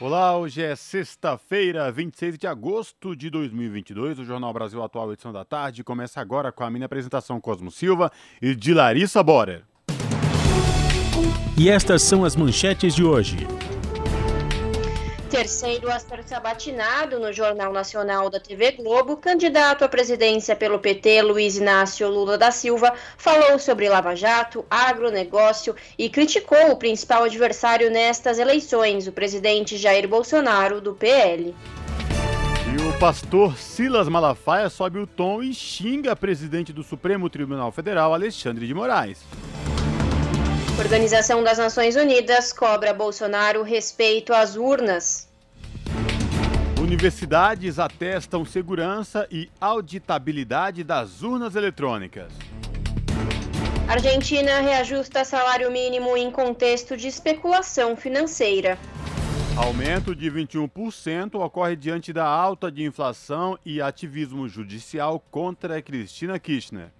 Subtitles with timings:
[0.00, 4.20] Olá, hoje é sexta-feira, 26 de agosto de 2022.
[4.20, 8.08] O Jornal Brasil Atual, edição da tarde, começa agora com a minha apresentação Cosmo Silva
[8.40, 9.64] e de Larissa Borer.
[11.58, 13.38] E estas são as manchetes de hoje.
[15.30, 21.20] Terceiro a ser sabatinado no Jornal Nacional da TV Globo, candidato à presidência pelo PT,
[21.20, 27.90] Luiz Inácio Lula da Silva, falou sobre Lava Jato, agronegócio e criticou o principal adversário
[27.90, 31.54] nestas eleições, o presidente Jair Bolsonaro, do PL.
[32.72, 38.14] E o pastor Silas Malafaia sobe o tom e xinga presidente do Supremo Tribunal Federal,
[38.14, 39.18] Alexandre de Moraes.
[40.78, 45.28] Organização das Nações Unidas cobra Bolsonaro respeito às urnas.
[46.80, 52.32] Universidades atestam segurança e auditabilidade das urnas eletrônicas.
[53.88, 58.78] Argentina reajusta salário mínimo em contexto de especulação financeira.
[59.56, 66.92] Aumento de 21% ocorre diante da alta de inflação e ativismo judicial contra Cristina Kirchner.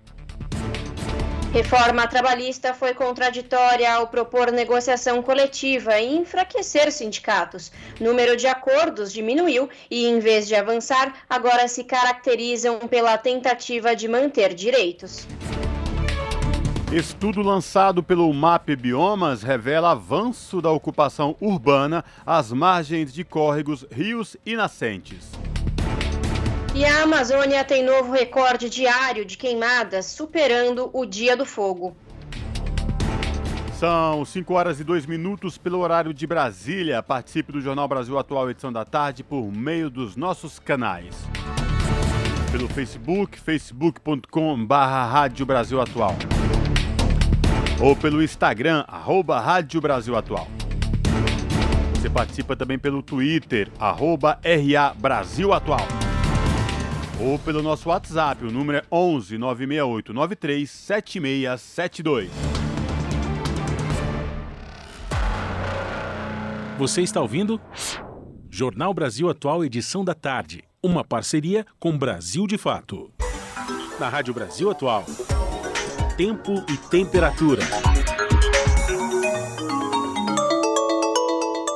[1.53, 7.73] Reforma trabalhista foi contraditória ao propor negociação coletiva e enfraquecer sindicatos.
[7.99, 14.07] Número de acordos diminuiu e, em vez de avançar, agora se caracterizam pela tentativa de
[14.07, 15.27] manter direitos.
[16.93, 24.37] Estudo lançado pelo MAP Biomas revela avanço da ocupação urbana às margens de córregos, rios
[24.45, 25.31] e nascentes.
[26.79, 31.97] E a Amazônia tem novo recorde diário de queimadas, superando o Dia do Fogo.
[33.77, 37.03] São 5 horas e 2 minutos pelo horário de Brasília.
[37.03, 41.17] Participe do Jornal Brasil Atual, edição da tarde, por meio dos nossos canais.
[42.53, 46.15] Pelo Facebook, facebook.com.br Rádio Brasil Atual.
[47.81, 50.47] Ou pelo Instagram, arroba Rádio Brasil Atual.
[51.95, 55.85] Você participa também pelo Twitter, arroba RA Brasil Atual
[57.21, 62.31] ou pelo nosso WhatsApp, o número é 11 968 93 7672.
[66.79, 67.61] Você está ouvindo?
[68.49, 70.63] Jornal Brasil Atual, edição da tarde.
[70.81, 73.11] Uma parceria com Brasil de Fato.
[73.99, 75.05] Na Rádio Brasil Atual.
[76.17, 77.63] Tempo e temperatura.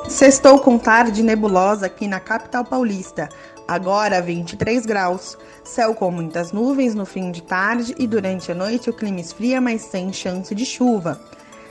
[0.09, 3.29] Sextou com tarde nebulosa aqui na capital paulista.
[3.67, 5.39] Agora 23 graus.
[5.65, 9.61] Céu com muitas nuvens no fim de tarde e durante a noite o clima esfria,
[9.61, 11.21] mas sem chance de chuva.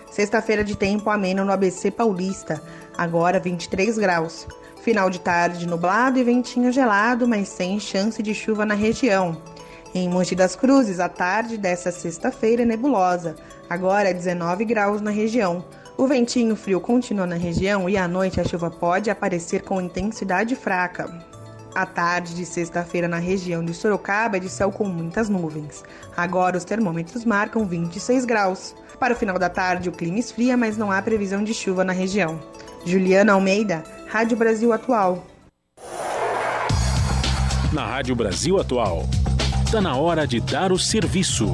[0.09, 2.61] Sexta-feira de tempo ameno no ABC Paulista.
[2.97, 4.47] Agora 23 graus.
[4.81, 9.37] Final de tarde nublado e ventinho gelado, mas sem chance de chuva na região.
[9.93, 13.35] Em Monte das Cruzes, a tarde dessa sexta-feira é nebulosa.
[13.69, 15.63] Agora 19 graus na região.
[15.97, 20.55] O ventinho frio continua na região e à noite a chuva pode aparecer com intensidade
[20.55, 21.30] fraca.
[21.73, 25.83] A tarde de sexta-feira na região de Sorocaba é de céu com muitas nuvens.
[26.17, 28.75] Agora os termômetros marcam 26 graus.
[28.99, 31.93] Para o final da tarde o clima esfria, mas não há previsão de chuva na
[31.93, 32.39] região.
[32.85, 35.25] Juliana Almeida, Rádio Brasil Atual.
[37.71, 39.05] Na Rádio Brasil Atual,
[39.63, 41.53] está na hora de dar o serviço.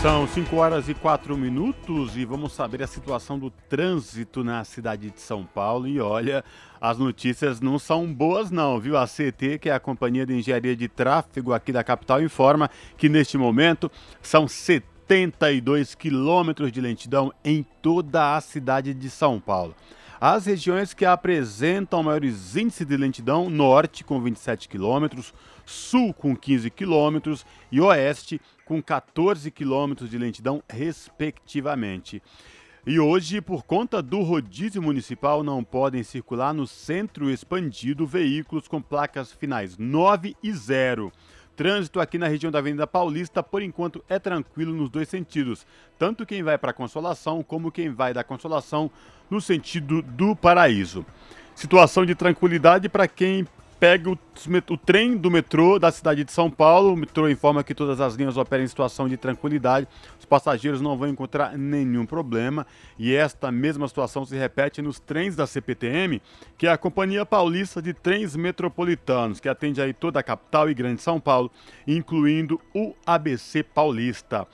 [0.00, 5.10] São 5 horas e 4 minutos e vamos saber a situação do trânsito na cidade
[5.10, 5.88] de São Paulo.
[5.88, 6.44] E olha,
[6.80, 8.96] as notícias não são boas não, viu?
[8.96, 13.08] A CT, que é a Companhia de Engenharia de Tráfego aqui da capital, informa que
[13.08, 13.90] neste momento
[14.22, 19.74] são 72 quilômetros de lentidão em toda a cidade de São Paulo.
[20.20, 25.32] As regiões que apresentam maiores índices de lentidão, norte com 27 quilômetros,
[25.64, 32.22] sul com 15 quilômetros e oeste com 14 quilômetros de lentidão, respectivamente.
[32.86, 38.82] E hoje, por conta do rodízio municipal, não podem circular no centro expandido veículos com
[38.82, 41.10] placas finais 9 e 0.
[41.56, 45.66] Trânsito aqui na região da Avenida Paulista, por enquanto, é tranquilo nos dois sentidos.
[45.98, 48.90] Tanto quem vai para a Consolação, como quem vai da Consolação
[49.30, 51.06] no sentido do Paraíso.
[51.54, 53.46] Situação de tranquilidade para quem
[53.78, 54.18] pega o,
[54.70, 56.92] o, trem do metrô da cidade de São Paulo.
[56.92, 59.86] O metrô informa que todas as linhas operam em situação de tranquilidade.
[60.18, 62.66] Os passageiros não vão encontrar nenhum problema.
[62.98, 66.20] E esta mesma situação se repete nos trens da CPTM,
[66.56, 70.74] que é a Companhia Paulista de Trens Metropolitanos, que atende aí toda a capital e
[70.74, 71.50] grande São Paulo,
[71.86, 74.46] incluindo o ABC Paulista.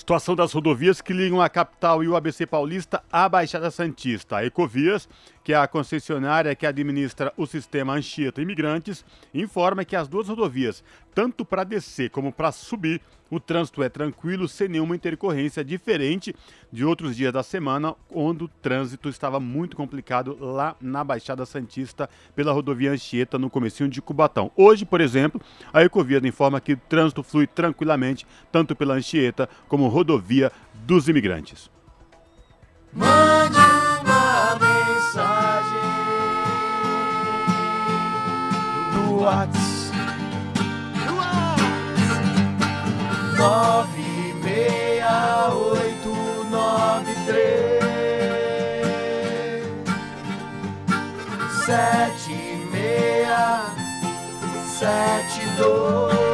[0.00, 4.38] Situação das rodovias que ligam a capital e o ABC Paulista à Baixada Santista.
[4.38, 5.06] A Ecovias,
[5.42, 10.84] que é a concessionária que administra o sistema Anchieta Imigrantes, informa que as duas rodovias,
[11.14, 13.00] tanto para descer como para subir,
[13.30, 16.34] o trânsito é tranquilo, sem nenhuma intercorrência, diferente
[16.72, 22.10] de outros dias da semana, onde o trânsito estava muito complicado lá na Baixada Santista,
[22.34, 24.50] pela rodovia Anchieta, no comecinho de Cubatão.
[24.56, 25.40] Hoje, por exemplo,
[25.72, 31.70] a Ecovia informa que o trânsito flui tranquilamente, tanto pela Anchieta como rodovia dos imigrantes.
[32.92, 33.59] Mande
[39.20, 39.60] WhatsApp
[43.36, 46.14] nove meia oito
[46.50, 47.84] nove três.
[51.66, 52.38] Sete
[52.72, 53.66] meia
[54.78, 56.29] sete dois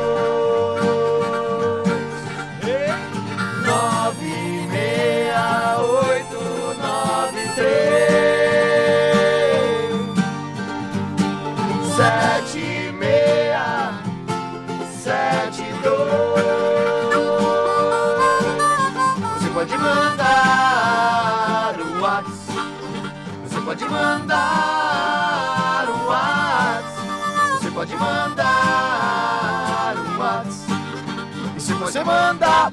[32.06, 32.73] Mandar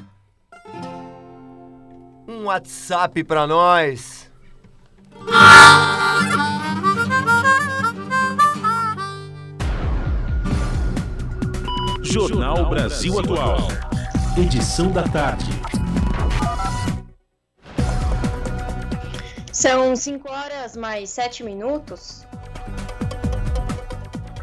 [2.28, 4.30] um WhatsApp pra nós.
[12.00, 13.58] Jornal Brasil Atual.
[14.38, 15.50] Edição da tarde.
[19.52, 22.24] São 5 horas mais 7 minutos.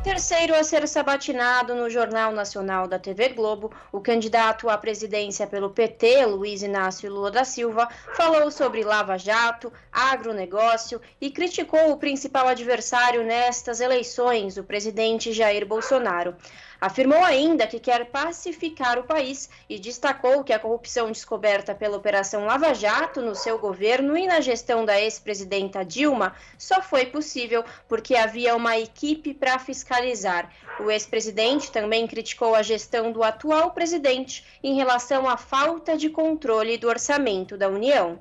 [0.03, 5.69] Terceiro a ser sabatinado no Jornal Nacional da TV Globo, o candidato à presidência pelo
[5.69, 12.47] PT, Luiz Inácio Lula da Silva, falou sobre Lava Jato, agronegócio e criticou o principal
[12.47, 16.35] adversário nestas eleições, o presidente Jair Bolsonaro.
[16.81, 22.45] Afirmou ainda que quer pacificar o país e destacou que a corrupção descoberta pela Operação
[22.45, 28.15] Lava Jato no seu governo e na gestão da ex-presidenta Dilma só foi possível porque
[28.15, 30.51] havia uma equipe para fiscalizar.
[30.79, 36.79] O ex-presidente também criticou a gestão do atual presidente em relação à falta de controle
[36.79, 38.19] do orçamento da União.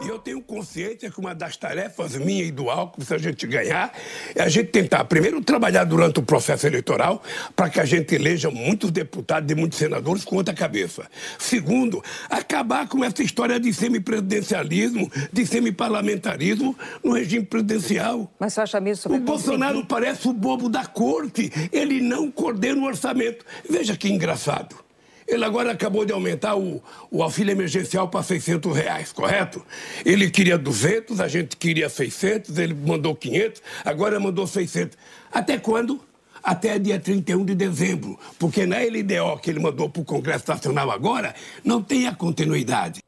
[0.00, 3.46] E eu tenho consciência que uma das tarefas minha e do Alckmin, se a gente
[3.46, 3.92] ganhar,
[4.34, 7.20] é a gente tentar, primeiro, trabalhar durante o processo eleitoral
[7.56, 11.06] para que a gente eleja muitos deputados e muitos senadores com outra cabeça.
[11.36, 18.32] Segundo, acabar com essa história de semipresidencialismo, de semiparlamentarismo no regime presidencial.
[18.38, 21.50] Mas você acha mesmo O Bolsonaro parece o bobo da corte.
[21.72, 23.44] Ele não coordena o orçamento.
[23.68, 24.87] Veja que engraçado.
[25.28, 29.64] Ele agora acabou de aumentar o, o auxílio emergencial para 600 reais, correto?
[30.02, 34.96] Ele queria 200, a gente queria 600, ele mandou 500, agora mandou 600.
[35.30, 36.00] Até quando?
[36.42, 40.90] Até dia 31 de dezembro, porque na LDO que ele mandou para o Congresso Nacional
[40.90, 43.00] agora, não tem a continuidade.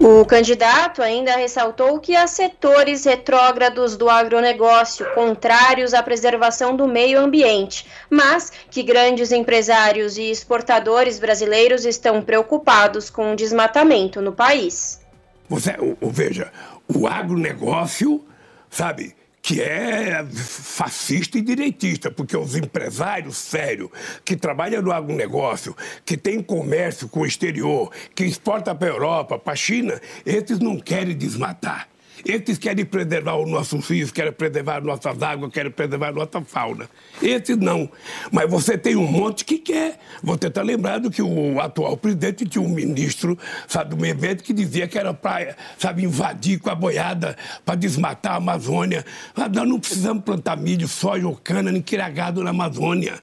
[0.00, 7.18] O candidato ainda ressaltou que há setores retrógrados do agronegócio, contrários à preservação do meio
[7.18, 15.00] ambiente, mas que grandes empresários e exportadores brasileiros estão preocupados com o desmatamento no país.
[15.48, 16.52] Você, veja,
[16.86, 18.24] o agronegócio,
[18.70, 19.16] sabe,
[19.48, 23.88] que é fascista e direitista, porque os empresários sérios
[24.22, 25.74] que trabalham no agronegócio,
[26.04, 30.58] que tem comércio com o exterior, que exporta para a Europa, para a China, esses
[30.58, 31.88] não querem desmatar.
[32.24, 36.88] Esses querem preservar os nossos rios, querem preservar nossas águas, querem preservar nossa fauna.
[37.22, 37.90] Esses não.
[38.30, 39.98] Mas você tem um monte que quer.
[40.22, 44.88] Você está lembrado que o atual presidente tinha um ministro, sabe, do ambiente que dizia
[44.88, 49.04] que era para, sabe, invadir com a boiada, para desmatar a Amazônia.
[49.36, 53.22] Nós não precisamos plantar milho, soja ou cana, nem quiragado na Amazônia.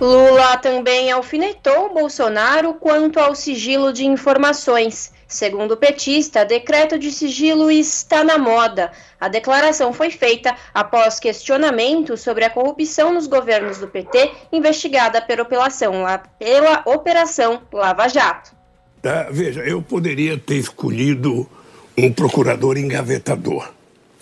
[0.00, 5.15] Lula também alfinetou Bolsonaro quanto ao sigilo de informações.
[5.28, 8.92] Segundo o petista, decreto de sigilo está na moda.
[9.20, 15.42] A declaração foi feita após questionamento sobre a corrupção nos governos do PT, investigada pela
[15.42, 16.04] Operação,
[16.38, 18.54] pela operação Lava Jato.
[19.02, 21.48] Tá, veja, eu poderia ter escolhido
[21.96, 23.76] um procurador engavetador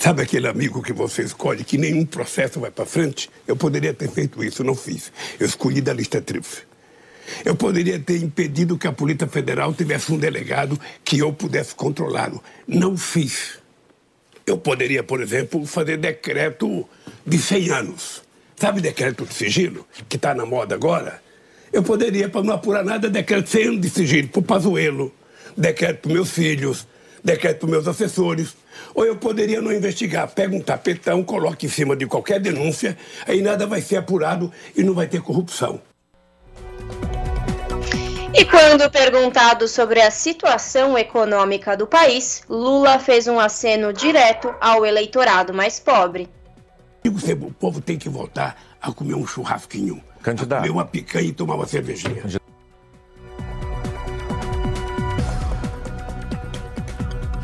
[0.04, 3.30] Sabe aquele amigo que você escolhe que nenhum processo vai para frente?
[3.46, 5.10] Eu poderia ter feito isso, não fiz.
[5.40, 6.62] Eu escolhi da lista tríplice.
[7.44, 12.42] Eu poderia ter impedido que a Polícia Federal tivesse um delegado que eu pudesse controlá-lo.
[12.66, 13.58] Não fiz.
[14.46, 16.86] Eu poderia, por exemplo, fazer decreto
[17.26, 18.22] de 100 anos.
[18.56, 21.22] Sabe decreto de sigilo, que está na moda agora?
[21.72, 25.12] Eu poderia, para não apurar nada, decreto de 100 anos de sigilo para o Pazuelo,
[25.56, 26.86] decreto para meus filhos,
[27.22, 28.54] decreto para meus assessores.
[28.94, 33.40] Ou eu poderia não investigar, pega um tapetão, coloca em cima de qualquer denúncia, aí
[33.40, 35.80] nada vai ser apurado e não vai ter corrupção.
[38.36, 44.84] E quando perguntado sobre a situação econômica do país, Lula fez um aceno direto ao
[44.84, 46.28] eleitorado mais pobre.
[47.06, 50.58] O povo tem que voltar a comer um churrasquinho, Candidato.
[50.58, 52.24] a comer uma picanha e tomar uma cervejinha.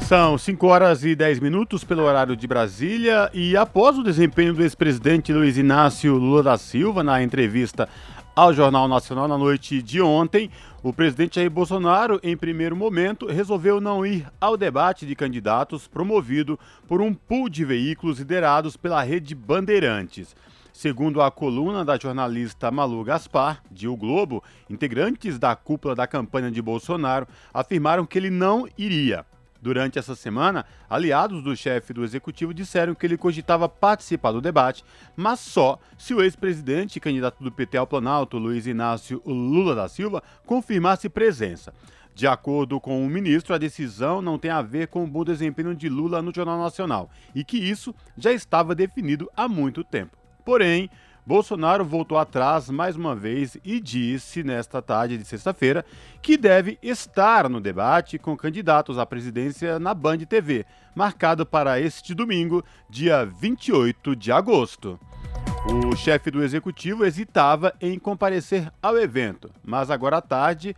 [0.09, 4.63] São 5 horas e 10 minutos pelo horário de Brasília e após o desempenho do
[4.65, 7.89] ex-presidente Luiz Inácio Lula da Silva na entrevista
[8.35, 10.51] ao Jornal Nacional na noite de ontem,
[10.83, 16.59] o presidente Jair Bolsonaro, em primeiro momento, resolveu não ir ao debate de candidatos promovido
[16.89, 20.35] por um pool de veículos liderados pela rede Bandeirantes.
[20.73, 26.51] Segundo a coluna da jornalista Malu Gaspar, de O Globo, integrantes da cúpula da campanha
[26.51, 29.27] de Bolsonaro afirmaram que ele não iria.
[29.63, 34.83] Durante essa semana, aliados do chefe do executivo disseram que ele cogitava participar do debate,
[35.15, 39.87] mas só se o ex-presidente e candidato do PT ao Planalto, Luiz Inácio Lula da
[39.87, 41.75] Silva, confirmasse presença.
[42.15, 45.75] De acordo com o ministro, a decisão não tem a ver com o bom desempenho
[45.75, 50.17] de Lula no Jornal Nacional e que isso já estava definido há muito tempo.
[50.45, 50.91] Porém,
[51.25, 55.85] Bolsonaro voltou atrás mais uma vez e disse nesta tarde de sexta-feira
[56.23, 62.15] que deve estar no debate com candidatos à presidência na Band TV, marcado para este
[62.15, 64.99] domingo, dia 28 de agosto.
[65.67, 70.75] O chefe do executivo hesitava em comparecer ao evento, mas agora à tarde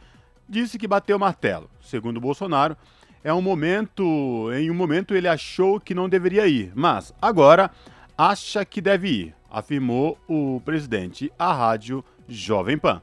[0.49, 1.71] disse que bateu o martelo.
[1.81, 2.77] Segundo Bolsonaro,
[3.23, 7.71] é um momento, em um momento ele achou que não deveria ir, mas agora
[8.19, 13.03] acha que deve ir afirmou o presidente à rádio Jovem Pan.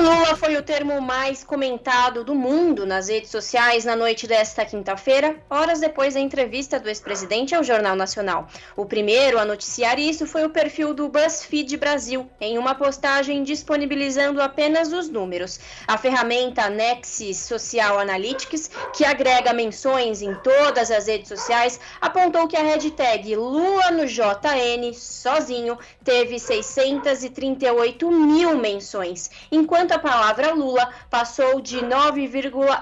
[0.00, 5.36] Lula foi o termo mais comentado do mundo nas redes sociais na noite desta quinta-feira,
[5.50, 8.46] horas depois da entrevista do ex-presidente ao Jornal Nacional.
[8.76, 14.40] O primeiro a noticiar isso foi o perfil do BuzzFeed Brasil, em uma postagem disponibilizando
[14.40, 15.58] apenas os números.
[15.84, 22.56] A ferramenta Nexus Social Analytics, que agrega menções em todas as redes sociais, apontou que
[22.56, 30.90] a hashtag Lula no JN sozinho teve 638 mil menções, enquanto enquanto a palavra Lula
[31.08, 32.28] passou de, 9,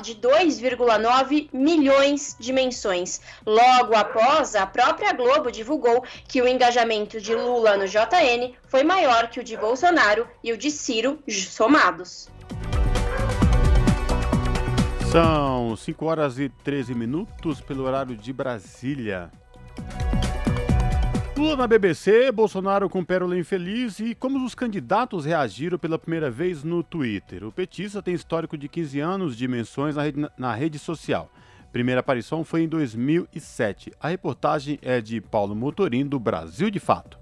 [0.03, 3.21] de 2,9 milhões de menções.
[3.47, 9.29] Logo após, a própria Globo divulgou que o engajamento de Lula no JN foi maior
[9.29, 12.29] que o de Bolsonaro e o de Ciro somados.
[15.13, 19.31] São 5 horas e 13 minutos pelo horário de Brasília.
[21.37, 26.65] Lula na BBC, Bolsonaro com pérola infeliz e como os candidatos reagiram pela primeira vez
[26.65, 27.45] no Twitter.
[27.45, 31.31] O petista tem histórico de 15 anos de menções na rede, na rede social.
[31.71, 33.93] Primeira aparição foi em 2007.
[34.01, 37.19] A reportagem é de Paulo Motorim, do Brasil de Fato.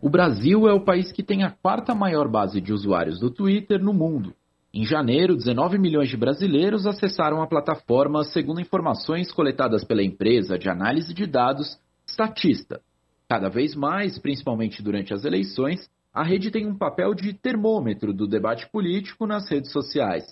[0.00, 3.82] O Brasil é o país que tem a quarta maior base de usuários do Twitter
[3.82, 4.32] no mundo.
[4.72, 10.68] Em janeiro, 19 milhões de brasileiros acessaram a plataforma, segundo informações coletadas pela empresa de
[10.68, 12.80] análise de dados Statista.
[13.28, 18.26] Cada vez mais, principalmente durante as eleições, a rede tem um papel de termômetro do
[18.26, 20.24] debate político nas redes sociais.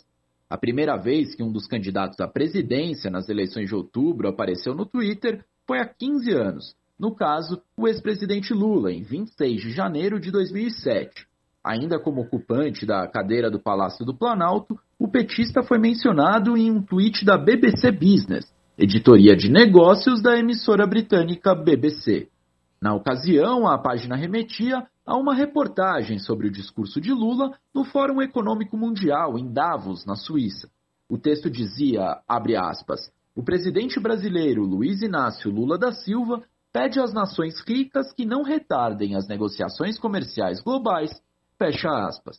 [0.49, 4.85] A primeira vez que um dos candidatos à presidência nas eleições de outubro apareceu no
[4.85, 6.77] Twitter foi há 15 anos.
[6.99, 11.27] No caso, o ex-presidente Lula, em 26 de janeiro de 2007.
[11.65, 16.83] Ainda como ocupante da cadeira do Palácio do Planalto, o petista foi mencionado em um
[16.83, 22.29] tweet da BBC Business, editoria de negócios da emissora britânica BBC.
[22.83, 28.21] Na ocasião, a página remetia a uma reportagem sobre o discurso de Lula no Fórum
[28.21, 30.69] Econômico Mundial em Davos, na Suíça.
[31.09, 37.15] O texto dizia, abre aspas, o presidente brasileiro Luiz Inácio Lula da Silva pede às
[37.15, 41.13] nações ricas que não retardem as negociações comerciais globais,
[41.57, 42.37] fecha aspas.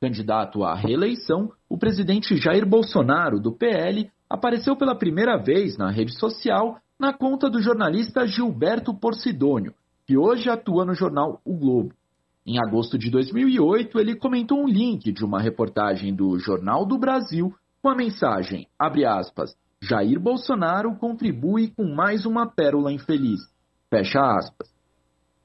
[0.00, 6.16] Candidato à reeleição, o presidente Jair Bolsonaro, do PL, apareceu pela primeira vez na rede
[6.16, 9.74] social na conta do jornalista Gilberto Porcidônio,
[10.06, 11.92] que hoje atua no jornal O Globo.
[12.46, 17.54] Em agosto de 2008, ele comentou um link de uma reportagem do Jornal do Brasil
[17.82, 23.40] com a mensagem, abre aspas, Jair Bolsonaro contribui com mais uma pérola infeliz.
[23.90, 24.68] Fecha aspas.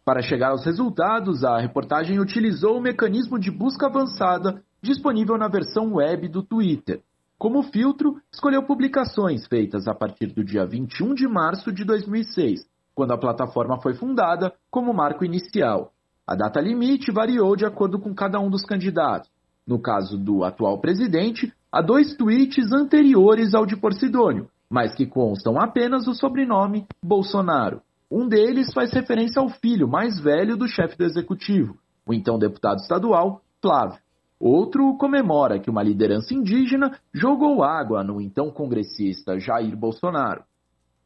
[0.06, 5.94] Para chegar aos resultados, a reportagem utilizou o mecanismo de busca avançada disponível na versão
[5.96, 7.02] web do Twitter.
[7.40, 13.14] Como filtro, escolheu publicações feitas a partir do dia 21 de março de 2006, quando
[13.14, 15.94] a plataforma foi fundada como marco inicial.
[16.28, 19.32] A data limite variou de acordo com cada um dos candidatos.
[19.66, 25.58] No caso do atual presidente, há dois tweets anteriores ao de Porcidônio, mas que constam
[25.58, 27.82] apenas o sobrenome Bolsonaro.
[28.12, 32.80] Um deles faz referência ao filho mais velho do chefe do executivo, o então deputado
[32.80, 33.98] estadual Flávio.
[34.40, 40.44] Outro comemora que uma liderança indígena jogou água no então congressista Jair Bolsonaro.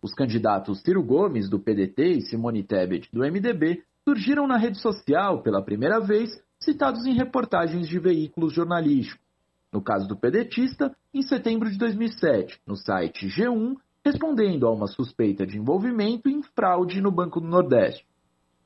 [0.04, 5.42] Os candidatos Ciro Gomes, do PDT, e Simone Tebet, do MDB, surgiram na rede social
[5.42, 9.24] pela primeira vez, citados em reportagens de veículos jornalísticos.
[9.72, 13.75] No caso do pedetista, em setembro de 2007, no site G1,
[14.06, 18.06] respondendo a uma suspeita de envolvimento em fraude no Banco do Nordeste.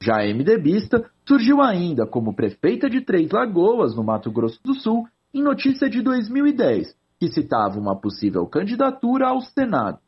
[0.02, 5.42] Já MDBista surgiu ainda como prefeita de Três Lagoas, no Mato Grosso do Sul, em
[5.42, 10.00] notícia de 2010, que citava uma possível candidatura ao Senado.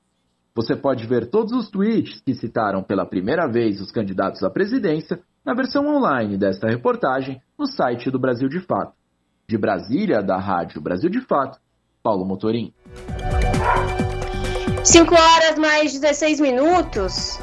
[0.55, 5.19] Você pode ver todos os tweets que citaram pela primeira vez os candidatos à presidência
[5.45, 8.93] na versão online desta reportagem no site do Brasil de Fato.
[9.47, 11.59] De Brasília, da Rádio Brasil de Fato,
[12.03, 12.73] Paulo Motorim.
[14.83, 17.39] 5 horas mais 16 minutos.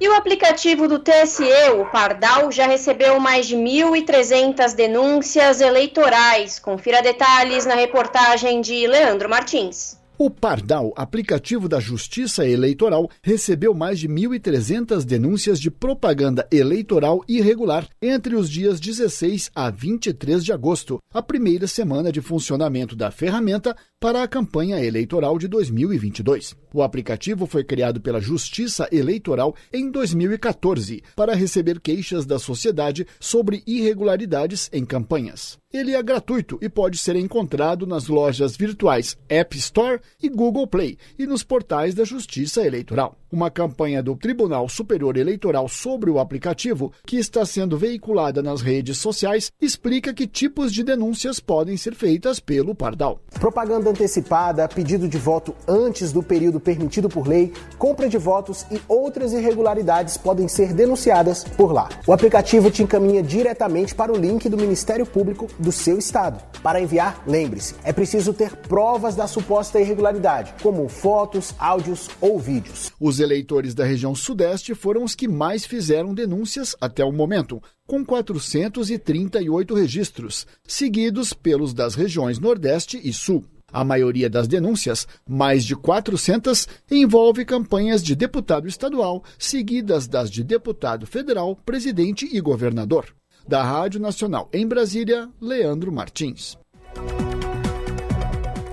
[0.00, 1.44] E o aplicativo do TSE,
[1.78, 6.58] o Pardal, já recebeu mais de 1.300 denúncias eleitorais.
[6.58, 10.00] Confira detalhes na reportagem de Leandro Martins.
[10.22, 17.88] O Pardal, aplicativo da Justiça Eleitoral, recebeu mais de 1.300 denúncias de propaganda eleitoral irregular
[18.02, 23.74] entre os dias 16 a 23 de agosto, a primeira semana de funcionamento da ferramenta
[24.00, 26.56] para a campanha eleitoral de 2022.
[26.72, 33.62] O aplicativo foi criado pela Justiça Eleitoral em 2014 para receber queixas da sociedade sobre
[33.66, 35.58] irregularidades em campanhas.
[35.70, 40.96] Ele é gratuito e pode ser encontrado nas lojas virtuais App Store e Google Play
[41.18, 43.19] e nos portais da Justiça Eleitoral.
[43.32, 48.98] Uma campanha do Tribunal Superior Eleitoral sobre o aplicativo, que está sendo veiculada nas redes
[48.98, 53.20] sociais, explica que tipos de denúncias podem ser feitas pelo Pardal.
[53.38, 58.80] Propaganda antecipada, pedido de voto antes do período permitido por lei, compra de votos e
[58.88, 61.88] outras irregularidades podem ser denunciadas por lá.
[62.08, 66.42] O aplicativo te encaminha diretamente para o link do Ministério Público do seu estado.
[66.64, 72.90] Para enviar, lembre-se, é preciso ter provas da suposta irregularidade, como fotos, áudios ou vídeos.
[73.00, 78.04] Os eleitores da região Sudeste foram os que mais fizeram denúncias até o momento, com
[78.04, 83.44] 438 registros, seguidos pelos das regiões Nordeste e Sul.
[83.72, 90.42] A maioria das denúncias, mais de 400, envolve campanhas de deputado estadual, seguidas das de
[90.42, 93.06] deputado federal, presidente e governador.
[93.46, 96.58] Da Rádio Nacional em Brasília, Leandro Martins.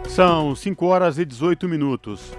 [0.09, 2.31] São 5 horas e 18 minutos.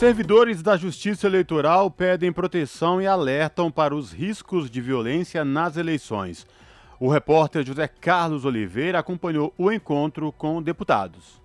[0.00, 6.46] Servidores da Justiça Eleitoral pedem proteção e alertam para os riscos de violência nas eleições.
[6.98, 11.39] O repórter José Carlos Oliveira acompanhou o encontro com deputados.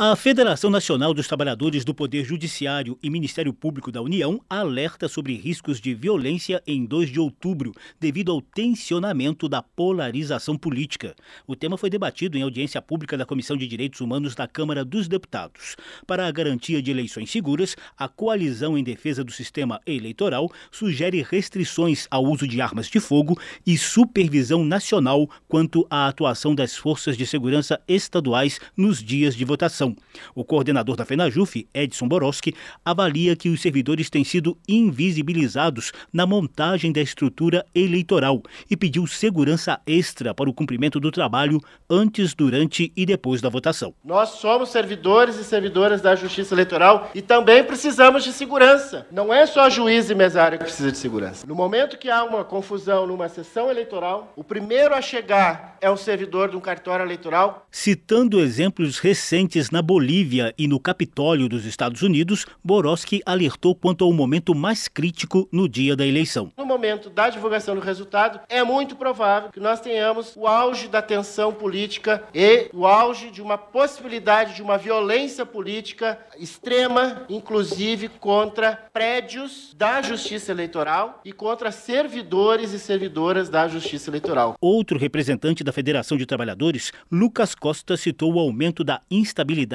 [0.00, 5.34] A Federação Nacional dos Trabalhadores do Poder Judiciário e Ministério Público da União alerta sobre
[5.34, 11.16] riscos de violência em 2 de outubro, devido ao tensionamento da polarização política.
[11.48, 15.08] O tema foi debatido em audiência pública da Comissão de Direitos Humanos da Câmara dos
[15.08, 15.74] Deputados.
[16.06, 22.06] Para a garantia de eleições seguras, a Coalizão em Defesa do Sistema Eleitoral sugere restrições
[22.08, 27.26] ao uso de armas de fogo e supervisão nacional quanto à atuação das forças de
[27.26, 29.87] segurança estaduais nos dias de votação.
[30.34, 36.92] O coordenador da FENAJUF, Edson Boroski, avalia que os servidores têm sido invisibilizados na montagem
[36.92, 43.06] da estrutura eleitoral e pediu segurança extra para o cumprimento do trabalho antes, durante e
[43.06, 43.94] depois da votação.
[44.04, 49.06] Nós somos servidores e servidoras da Justiça Eleitoral e também precisamos de segurança.
[49.10, 51.46] Não é só juiz e mesário que precisa de segurança.
[51.46, 55.96] No momento que há uma confusão numa sessão eleitoral, o primeiro a chegar é o
[55.96, 57.66] servidor de um cartório eleitoral.
[57.70, 64.02] Citando exemplos recentes na na Bolívia e no Capitólio dos Estados Unidos, Boroski alertou quanto
[64.02, 66.50] ao momento mais crítico no dia da eleição.
[66.58, 71.00] No momento da divulgação do resultado, é muito provável que nós tenhamos o auge da
[71.00, 78.72] tensão política e o auge de uma possibilidade de uma violência política extrema, inclusive contra
[78.92, 84.56] prédios da Justiça Eleitoral e contra servidores e servidoras da Justiça Eleitoral.
[84.60, 89.67] Outro representante da Federação de Trabalhadores, Lucas Costa, citou o aumento da instabilidade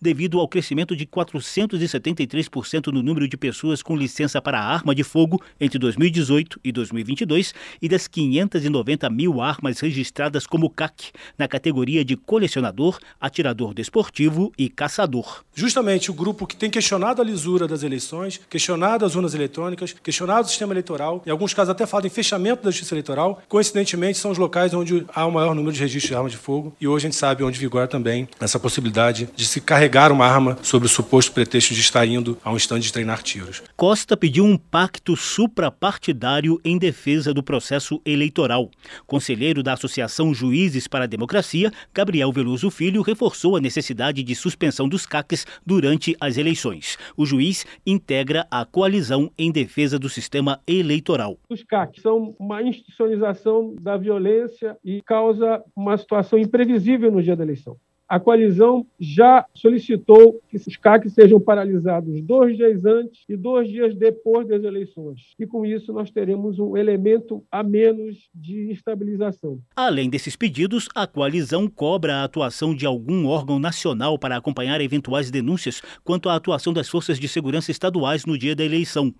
[0.00, 5.40] devido ao crescimento de 473% no número de pessoas com licença para arma de fogo
[5.60, 12.16] entre 2018 e 2022 e das 590 mil armas registradas como CAC na categoria de
[12.16, 15.44] colecionador, atirador desportivo e caçador.
[15.54, 20.46] Justamente o grupo que tem questionado a lisura das eleições, questionado as urnas eletrônicas, questionado
[20.46, 24.30] o sistema eleitoral, em alguns casos até falado em fechamento da justiça eleitoral, coincidentemente são
[24.30, 27.06] os locais onde há o maior número de registros de armas de fogo e hoje
[27.06, 30.88] a gente sabe onde vigora também essa possibilidade de se carregar uma arma sob o
[30.88, 33.62] suposto pretexto de estar indo a um estande de treinar tiros.
[33.74, 38.70] Costa pediu um pacto suprapartidário em defesa do processo eleitoral.
[39.06, 44.86] Conselheiro da Associação Juízes para a Democracia, Gabriel Veloso Filho reforçou a necessidade de suspensão
[44.86, 46.98] dos CACs durante as eleições.
[47.16, 51.38] O juiz integra a coalizão em defesa do sistema eleitoral.
[51.48, 57.42] Os CACs são uma institucionalização da violência e causa uma situação imprevisível no dia da
[57.42, 57.78] eleição
[58.10, 63.94] a coalizão já solicitou que os CACs sejam paralisados dois dias antes e dois dias
[63.94, 65.20] depois das eleições.
[65.38, 69.60] E com isso nós teremos um elemento a menos de estabilização.
[69.76, 75.30] Além desses pedidos, a coalizão cobra a atuação de algum órgão nacional para acompanhar eventuais
[75.30, 79.14] denúncias quanto à atuação das forças de segurança estaduais no dia da eleição.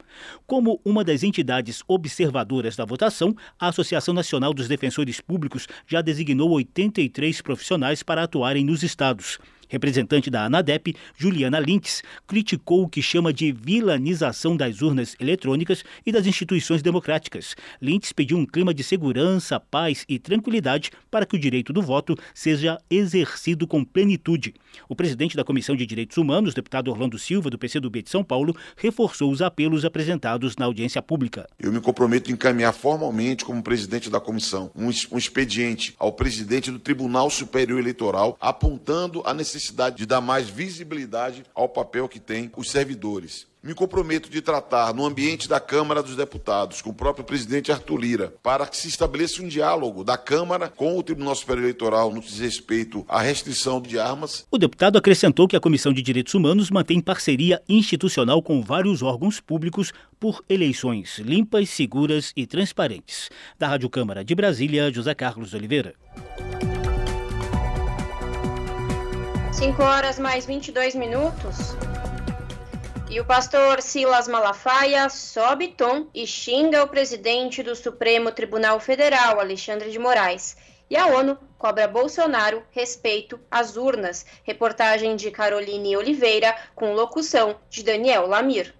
[0.48, 6.50] Como uma das entidades observadoras da votação, a Associação Nacional dos Defensores Públicos já designou
[6.50, 9.38] 83 profissionais para atuarem nos estados.
[9.70, 16.10] Representante da ANADEP, Juliana Lintz, criticou o que chama de vilanização das urnas eletrônicas e
[16.10, 17.54] das instituições democráticas.
[17.80, 22.16] Lintz pediu um clima de segurança, paz e tranquilidade para que o direito do voto
[22.34, 24.54] seja exercido com plenitude.
[24.88, 28.56] O presidente da Comissão de Direitos Humanos, deputado Orlando Silva, do PCdoB de São Paulo,
[28.76, 31.46] reforçou os apelos apresentados na audiência pública.
[31.60, 36.80] Eu me comprometo a encaminhar formalmente, como presidente da comissão, um expediente ao presidente do
[36.80, 42.50] Tribunal Superior Eleitoral, apontando a necessidade necessidade de dar mais visibilidade ao papel que têm
[42.56, 43.46] os servidores.
[43.62, 47.98] Me comprometo de tratar no ambiente da Câmara dos Deputados, com o próprio presidente Arthur
[47.98, 52.22] Lira, para que se estabeleça um diálogo da Câmara com o Tribunal Superior Eleitoral no
[52.22, 54.46] que diz respeito à restrição de armas.
[54.50, 59.40] O deputado acrescentou que a Comissão de Direitos Humanos mantém parceria institucional com vários órgãos
[59.40, 63.28] públicos por eleições limpas, seguras e transparentes.
[63.58, 65.94] Da Rádio Câmara de Brasília, José Carlos Oliveira.
[69.60, 71.76] 5 horas mais 22 minutos.
[73.10, 79.38] E o pastor Silas Malafaia sobe tom e xinga o presidente do Supremo Tribunal Federal,
[79.38, 80.56] Alexandre de Moraes.
[80.88, 84.24] E a ONU cobra Bolsonaro respeito às urnas.
[84.44, 88.74] Reportagem de Caroline Oliveira, com locução de Daniel Lamir.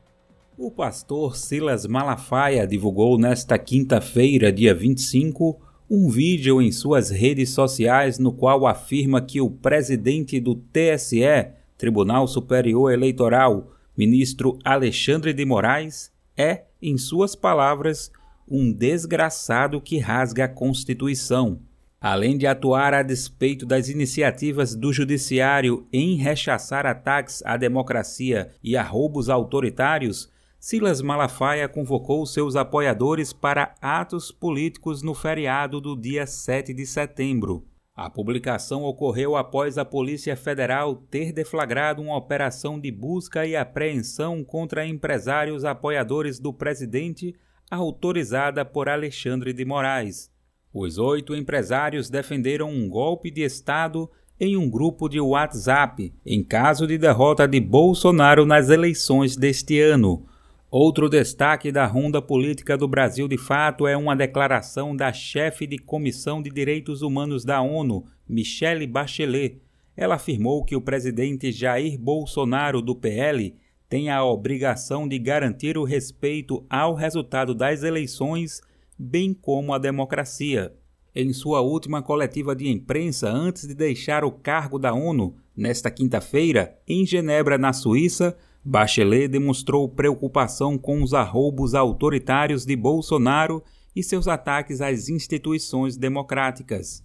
[0.57, 8.17] O pastor Silas Malafaia divulgou nesta quinta-feira, dia 25, um vídeo em suas redes sociais
[8.17, 16.13] no qual afirma que o presidente do TSE, Tribunal Superior Eleitoral, ministro Alexandre de Moraes,
[16.37, 18.13] é, em suas palavras,
[18.49, 21.59] um desgraçado que rasga a Constituição.
[22.01, 28.77] Além de atuar a despeito das iniciativas do Judiciário em rechaçar ataques à democracia e
[28.77, 30.31] a roubos autoritários,
[30.63, 37.65] Silas Malafaia convocou seus apoiadores para atos políticos no feriado do dia 7 de setembro.
[37.97, 44.45] A publicação ocorreu após a Polícia Federal ter deflagrado uma operação de busca e apreensão
[44.45, 47.35] contra empresários apoiadores do presidente,
[47.71, 50.31] autorizada por Alexandre de Moraes.
[50.75, 56.87] Os oito empresários defenderam um golpe de Estado em um grupo de WhatsApp em caso
[56.87, 60.27] de derrota de Bolsonaro nas eleições deste ano.
[60.71, 65.77] Outro destaque da ronda política do Brasil de fato é uma declaração da chefe de
[65.77, 69.61] Comissão de Direitos Humanos da ONU, Michelle Bachelet.
[69.97, 73.57] Ela afirmou que o presidente Jair Bolsonaro, do PL,
[73.89, 78.61] tem a obrigação de garantir o respeito ao resultado das eleições,
[78.97, 80.73] bem como a democracia.
[81.13, 86.79] Em sua última coletiva de imprensa antes de deixar o cargo da ONU, nesta quinta-feira,
[86.87, 93.63] em Genebra, na Suíça, Bachelet demonstrou preocupação com os arroubos autoritários de Bolsonaro
[93.97, 97.03] e seus ataques às instituições democráticas.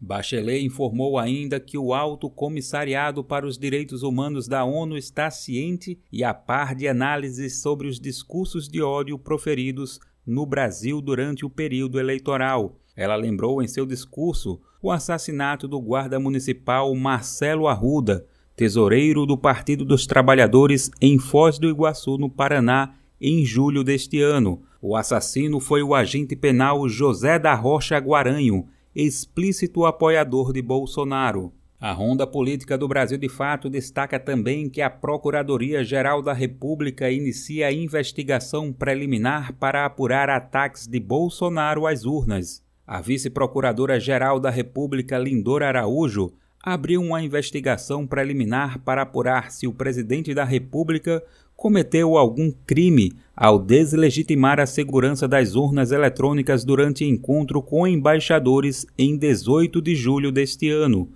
[0.00, 5.98] Bachelet informou ainda que o Alto Comissariado para os Direitos Humanos da ONU está ciente
[6.12, 11.50] e a par de análises sobre os discursos de ódio proferidos no Brasil durante o
[11.50, 12.76] período eleitoral.
[12.96, 19.84] Ela lembrou em seu discurso o assassinato do guarda municipal Marcelo Arruda, tesoureiro do Partido
[19.84, 24.62] dos Trabalhadores em Foz do Iguaçu, no Paraná, em julho deste ano.
[24.80, 31.52] O assassino foi o agente penal José da Rocha Guaranho, explícito apoiador de Bolsonaro.
[31.78, 37.66] A Ronda Política do Brasil de Fato destaca também que a Procuradoria-Geral da República inicia
[37.66, 42.64] a investigação preliminar para apurar ataques de Bolsonaro às urnas.
[42.86, 46.32] A vice-procuradora-geral da República, Lindor Araújo,
[46.66, 51.22] abriu uma investigação preliminar para apurar se o presidente da República
[51.54, 59.16] cometeu algum crime ao deslegitimar a segurança das urnas eletrônicas durante encontro com embaixadores em
[59.16, 61.08] 18 de julho deste ano.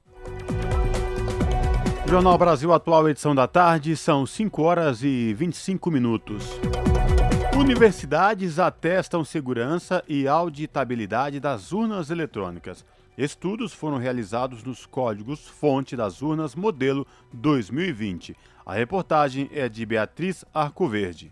[2.06, 6.50] Jornal Brasil Atual, edição da tarde, são 5 horas e 25 minutos.
[7.56, 12.84] Universidades atestam segurança e auditabilidade das urnas eletrônicas.
[13.16, 18.34] Estudos foram realizados nos códigos-fonte das urnas modelo 2020.
[18.64, 21.30] A reportagem é de Beatriz Arcoverde.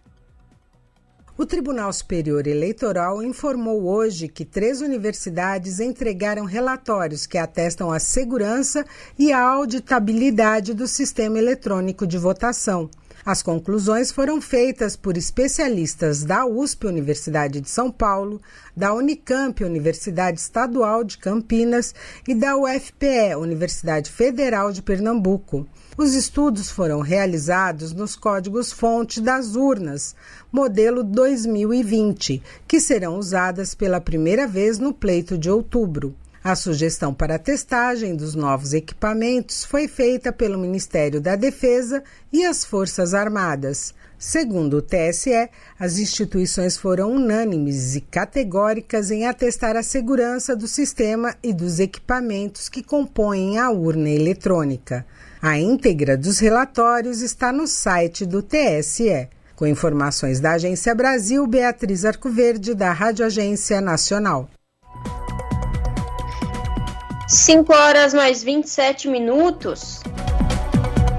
[1.39, 8.85] O Tribunal Superior Eleitoral informou hoje que três universidades entregaram relatórios que atestam a segurança
[9.19, 12.91] e a auditabilidade do sistema eletrônico de votação.
[13.25, 18.41] As conclusões foram feitas por especialistas da USP, Universidade de São Paulo,
[18.75, 21.95] da Unicamp, Universidade Estadual de Campinas,
[22.27, 25.67] e da UFPE, Universidade Federal de Pernambuco.
[25.99, 30.17] Os estudos foram realizados nos códigos-fonte das urnas,
[30.51, 36.15] modelo 2020, que serão usadas pela primeira vez no pleito de outubro.
[36.43, 42.47] A sugestão para a testagem dos novos equipamentos foi feita pelo Ministério da Defesa e
[42.47, 43.93] as Forças Armadas.
[44.19, 51.37] Segundo o TSE, as instituições foram unânimes e categóricas em atestar a segurança do sistema
[51.43, 55.05] e dos equipamentos que compõem a urna eletrônica.
[55.43, 59.29] A íntegra dos relatórios está no site do TSE.
[59.55, 64.49] Com informações da Agência Brasil, Beatriz Arcoverde, da Rádio Agência Nacional.
[67.31, 70.01] 5 horas mais 27 minutos.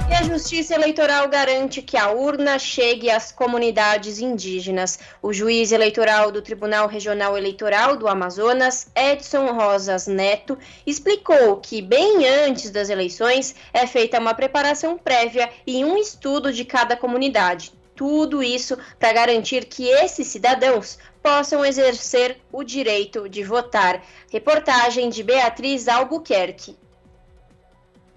[0.10, 5.00] E a Justiça Eleitoral garante que a urna chegue às comunidades indígenas.
[5.21, 12.28] O juiz eleitoral do Tribunal Regional Eleitoral do Amazonas, Edson Rosas Neto, explicou que, bem
[12.28, 18.41] antes das eleições, é feita uma preparação prévia e um estudo de cada comunidade tudo
[18.41, 24.03] isso para garantir que esses cidadãos possam exercer o direito de votar.
[24.31, 26.75] Reportagem de Beatriz Albuquerque.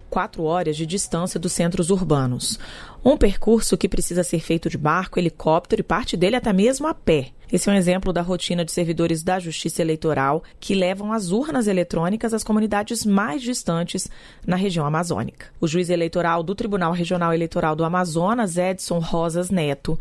[0.08, 2.58] Quatro horas de distância dos centros urbanos.
[3.04, 6.94] Um percurso que precisa ser feito de barco, helicóptero e parte dele até mesmo a
[6.94, 7.32] pé.
[7.54, 11.68] Esse é um exemplo da rotina de servidores da Justiça Eleitoral que levam as urnas
[11.68, 14.10] eletrônicas às comunidades mais distantes
[14.44, 15.46] na região amazônica.
[15.60, 19.96] O juiz eleitoral do Tribunal Regional Eleitoral do Amazonas, Edson Rosas Neto,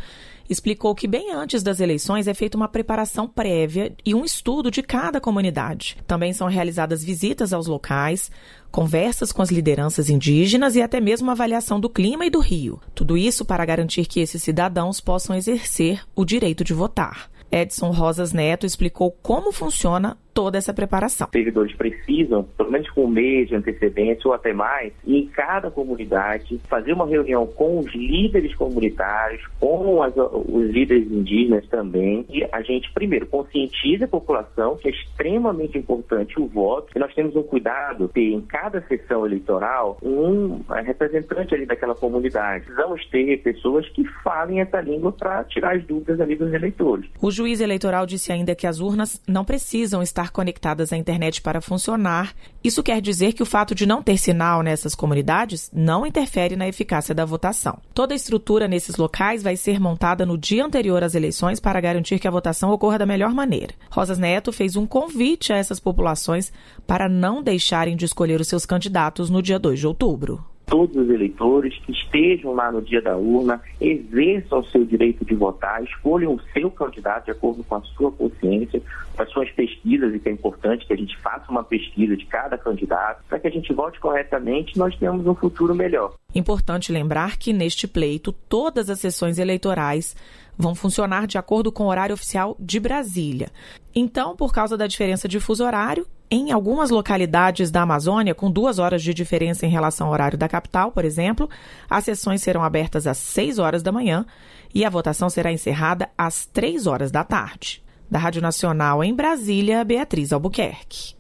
[0.50, 4.82] explicou que bem antes das eleições é feita uma preparação prévia e um estudo de
[4.82, 5.98] cada comunidade.
[6.08, 8.32] Também são realizadas visitas aos locais,
[8.72, 12.82] conversas com as lideranças indígenas e até mesmo avaliação do clima e do rio.
[12.96, 17.32] Tudo isso para garantir que esses cidadãos possam exercer o direito de votar.
[17.54, 21.28] Edson Rosas Neto explicou como funciona toda essa preparação.
[21.28, 25.70] Os servidores precisam, pelo menos com um mês de antecedência ou até mais, em cada
[25.70, 32.26] comunidade, fazer uma reunião com os líderes comunitários, com as, os líderes indígenas também.
[32.30, 36.92] E a gente, primeiro, conscientiza a população que é extremamente importante o voto.
[36.96, 41.96] E nós temos um cuidado de em cada sessão eleitoral um é, representante ali daquela
[41.96, 42.66] comunidade.
[42.66, 47.10] Precisamos ter pessoas que falem essa língua para tirar as dúvidas ali dos eleitores.
[47.22, 51.42] O juiz eleitoral disse ainda que as urnas não precisam estar estar conectadas à internet
[51.42, 52.34] para funcionar.
[52.64, 56.68] Isso quer dizer que o fato de não ter sinal nessas comunidades não interfere na
[56.68, 57.80] eficácia da votação.
[57.94, 62.20] Toda a estrutura nesses locais vai ser montada no dia anterior às eleições para garantir
[62.20, 63.74] que a votação ocorra da melhor maneira.
[63.90, 66.52] Rosas Neto fez um convite a essas populações
[66.88, 71.10] para não deixarem de escolher os seus candidatos no dia 2 de outubro todos os
[71.10, 76.34] eleitores que estejam lá no dia da urna, exerçam o seu direito de votar, escolham
[76.34, 78.82] o seu candidato de acordo com a sua consciência,
[79.16, 82.26] com as suas pesquisas, e que é importante que a gente faça uma pesquisa de
[82.26, 86.14] cada candidato, para que a gente vote corretamente e nós tenhamos um futuro melhor.
[86.34, 90.16] Importante lembrar que neste pleito, todas as sessões eleitorais
[90.58, 93.50] vão funcionar de acordo com o horário oficial de Brasília.
[93.94, 98.80] Então, por causa da diferença de fuso horário, em algumas localidades da Amazônia, com duas
[98.80, 101.50] horas de diferença em relação ao horário da capital, por exemplo,
[101.90, 104.26] as sessões serão abertas às 6 horas da manhã
[104.74, 107.84] e a votação será encerrada às 3 horas da tarde.
[108.10, 111.16] Da Rádio Nacional em Brasília, Beatriz Albuquerque.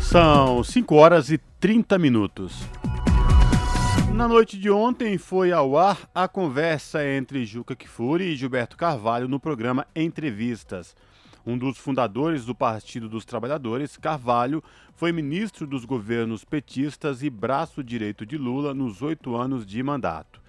[0.00, 2.52] São 5 horas e 30 minutos.
[4.14, 9.26] Na noite de ontem foi ao ar a conversa entre Juca Kfouri e Gilberto Carvalho
[9.26, 10.94] no programa Entrevistas.
[11.46, 14.62] Um dos fundadores do Partido dos Trabalhadores, Carvalho,
[14.94, 20.42] foi ministro dos governos petistas e braço direito de Lula nos oito anos de mandato.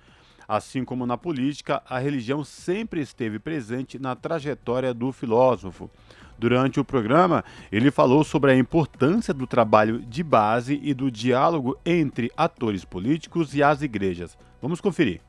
[0.46, 5.90] Assim como na política, a religião sempre esteve presente na trajetória do filósofo.
[6.38, 11.78] Durante o programa, ele falou sobre a importância do trabalho de base e do diálogo
[11.86, 14.38] entre atores políticos e as igrejas.
[14.62, 15.22] Vamos conferir.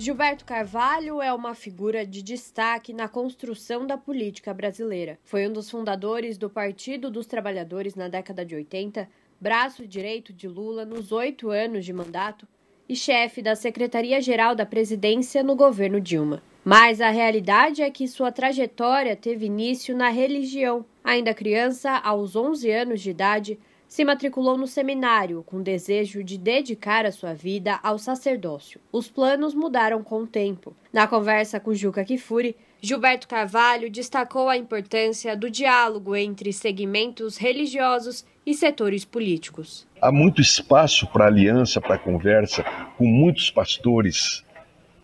[0.00, 5.18] Gilberto Carvalho é uma figura de destaque na construção da política brasileira.
[5.22, 9.06] Foi um dos fundadores do Partido dos Trabalhadores na década de 80,
[9.38, 12.48] braço direito de Lula nos oito anos de mandato
[12.88, 16.42] e chefe da Secretaria-Geral da Presidência no governo Dilma.
[16.70, 20.84] Mas a realidade é que sua trajetória teve início na religião.
[21.02, 27.04] Ainda criança, aos 11 anos de idade, se matriculou no seminário com desejo de dedicar
[27.04, 28.80] a sua vida ao sacerdócio.
[28.92, 30.72] Os planos mudaram com o tempo.
[30.92, 38.24] Na conversa com Juca Kifuri, Gilberto Carvalho destacou a importância do diálogo entre segmentos religiosos
[38.46, 39.88] e setores políticos.
[40.00, 42.62] Há muito espaço para aliança, para conversa
[42.96, 44.44] com muitos pastores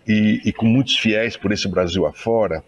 [0.07, 2.63] e, e, com muitos fiéis por esse Brasil afora,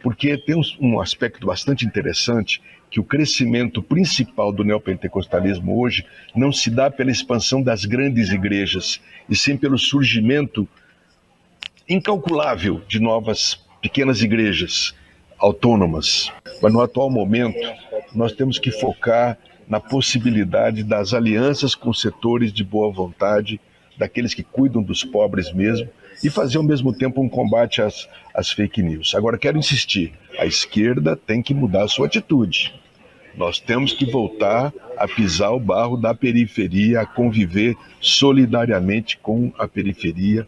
[0.00, 6.70] porque tem um, aspecto bastante interessante que o crescimento principal do neopentecostalismo hoje não se
[6.70, 10.68] dá pela expansão das grandes igrejas, e sim pelo surgimento
[11.88, 14.94] incalculável de novas pequenas igrejas
[15.38, 16.32] autônomas.
[16.62, 17.58] Mas no atual momento,
[18.14, 19.36] nós temos que focar
[19.68, 23.60] na possibilidade das alianças com setores de boa vontade,
[23.96, 25.88] daqueles que cuidam dos pobres mesmo,
[26.22, 29.14] e fazer ao mesmo tempo um combate às, às fake news.
[29.14, 32.74] Agora, quero insistir: a esquerda tem que mudar a sua atitude.
[33.36, 39.66] Nós temos que voltar a pisar o barro da periferia, a conviver solidariamente com a
[39.66, 40.46] periferia,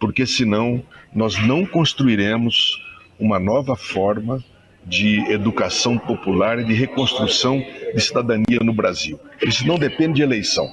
[0.00, 0.82] porque senão
[1.14, 2.82] nós não construiremos
[3.18, 4.42] uma nova forma
[4.84, 9.20] de educação popular e de reconstrução de cidadania no Brasil.
[9.42, 10.68] Isso não depende de eleição.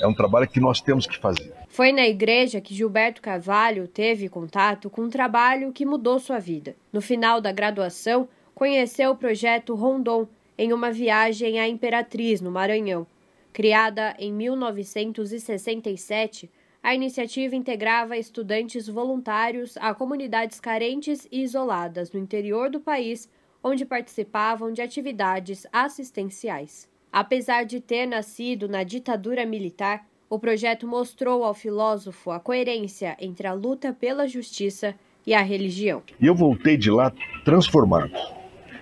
[0.00, 1.52] É um trabalho que nós temos que fazer.
[1.76, 6.74] Foi na igreja que Gilberto Carvalho teve contato com um trabalho que mudou sua vida.
[6.90, 13.06] No final da graduação, conheceu o projeto Rondon em uma viagem à Imperatriz, no Maranhão.
[13.52, 16.50] Criada em 1967,
[16.82, 23.28] a iniciativa integrava estudantes voluntários a comunidades carentes e isoladas no interior do país,
[23.62, 26.88] onde participavam de atividades assistenciais.
[27.12, 33.46] Apesar de ter nascido na ditadura militar, o projeto mostrou ao filósofo a coerência entre
[33.46, 34.94] a luta pela justiça
[35.26, 36.02] e a religião.
[36.20, 37.12] E eu voltei de lá
[37.44, 38.12] transformado.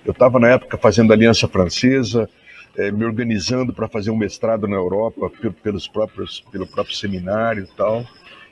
[0.05, 2.29] Eu estava na época fazendo Aliança Francesa,
[2.77, 5.31] é, me organizando para fazer um mestrado na Europa
[5.63, 8.05] pelos próprios, pelo próprio seminário e tal.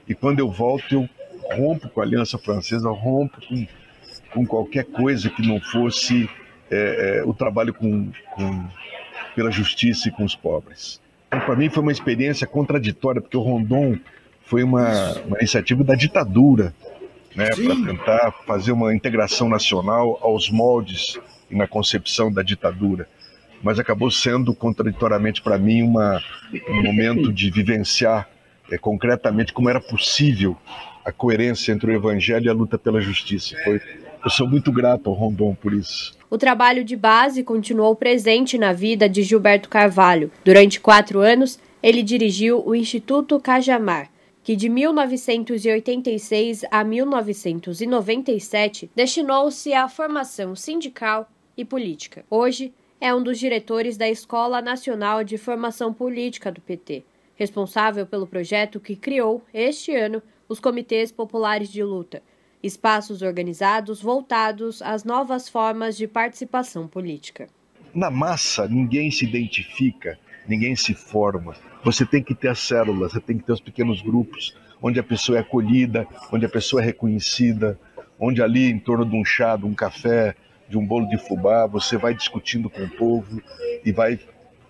[0.09, 1.09] E quando eu volto, eu
[1.57, 3.67] rompo com a Aliança Francesa, rompo com,
[4.33, 6.29] com qualquer coisa que não fosse
[6.71, 8.69] é, é, o trabalho com, com,
[9.35, 11.01] pela justiça e com os pobres.
[11.33, 13.97] Então, para mim foi uma experiência contraditória, porque o Rondon
[14.45, 16.75] foi uma, uma iniciativa da ditadura,
[17.35, 21.19] né, para tentar fazer uma integração nacional aos moldes
[21.51, 23.09] e na concepção da ditadura
[23.63, 26.21] mas acabou sendo contraditoriamente para mim uma,
[26.69, 28.29] um momento de vivenciar
[28.71, 30.57] é, concretamente como era possível
[31.05, 33.57] a coerência entre o evangelho e a luta pela justiça.
[33.65, 33.81] Foi,
[34.25, 36.17] eu sou muito grato ao Rondon por isso.
[36.31, 40.31] O trabalho de base continuou presente na vida de Gilberto Carvalho.
[40.45, 44.11] Durante quatro anos, ele dirigiu o Instituto Cajamar,
[44.43, 52.25] que de 1986 a 1997 destinou-se à formação sindical e política.
[52.31, 57.05] Hoje, é um dos diretores da Escola Nacional de Formação Política do PT,
[57.35, 62.23] responsável pelo projeto que criou, este ano, os Comitês Populares de Luta,
[62.63, 67.49] espaços organizados voltados às novas formas de participação política.
[67.95, 71.55] Na massa, ninguém se identifica, ninguém se forma.
[71.85, 75.03] Você tem que ter as células, você tem que ter os pequenos grupos, onde a
[75.03, 77.79] pessoa é acolhida, onde a pessoa é reconhecida,
[78.19, 80.35] onde ali em torno de um chá, de um café,
[80.69, 83.43] de um bolo de fubá, você vai discutindo com o povo
[83.85, 84.19] e vai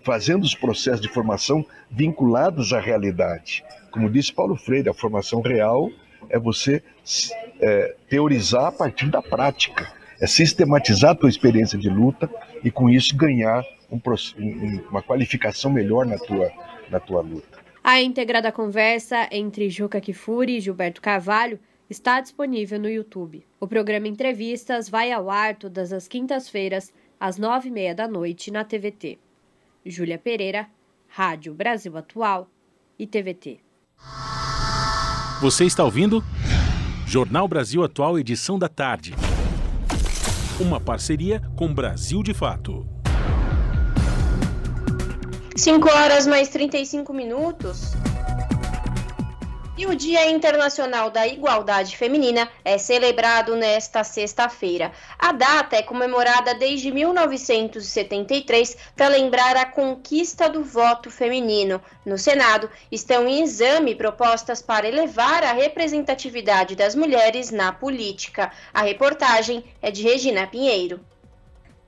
[0.03, 3.63] fazendo os processos de formação vinculados à realidade.
[3.89, 5.89] Como disse Paulo Freire, a formação real
[6.29, 6.83] é você
[7.59, 12.29] é, teorizar a partir da prática, é sistematizar a tua experiência de luta
[12.63, 13.99] e com isso ganhar um,
[14.89, 16.51] uma qualificação melhor na tua,
[16.89, 17.59] na tua luta.
[17.83, 23.45] A íntegra da conversa entre Juca Kifuri e Gilberto Carvalho está disponível no YouTube.
[23.59, 28.51] O programa Entrevistas vai ao ar todas as quintas-feiras, às nove e meia da noite,
[28.51, 29.19] na TVT.
[29.85, 30.67] Júlia Pereira,
[31.07, 32.47] Rádio Brasil Atual
[32.97, 33.59] e TVT.
[35.41, 36.23] Você está ouvindo?
[37.13, 39.13] Jornal Brasil Atual, edição da tarde.
[40.59, 42.87] Uma parceria com Brasil de Fato.
[45.55, 47.93] 5 horas mais 35 minutos.
[49.75, 54.91] E o Dia Internacional da Igualdade Feminina é celebrado nesta sexta-feira.
[55.17, 61.81] A data é comemorada desde 1973 para lembrar a conquista do voto feminino.
[62.05, 68.51] No Senado, estão em exame propostas para elevar a representatividade das mulheres na política.
[68.71, 70.99] A reportagem é de Regina Pinheiro.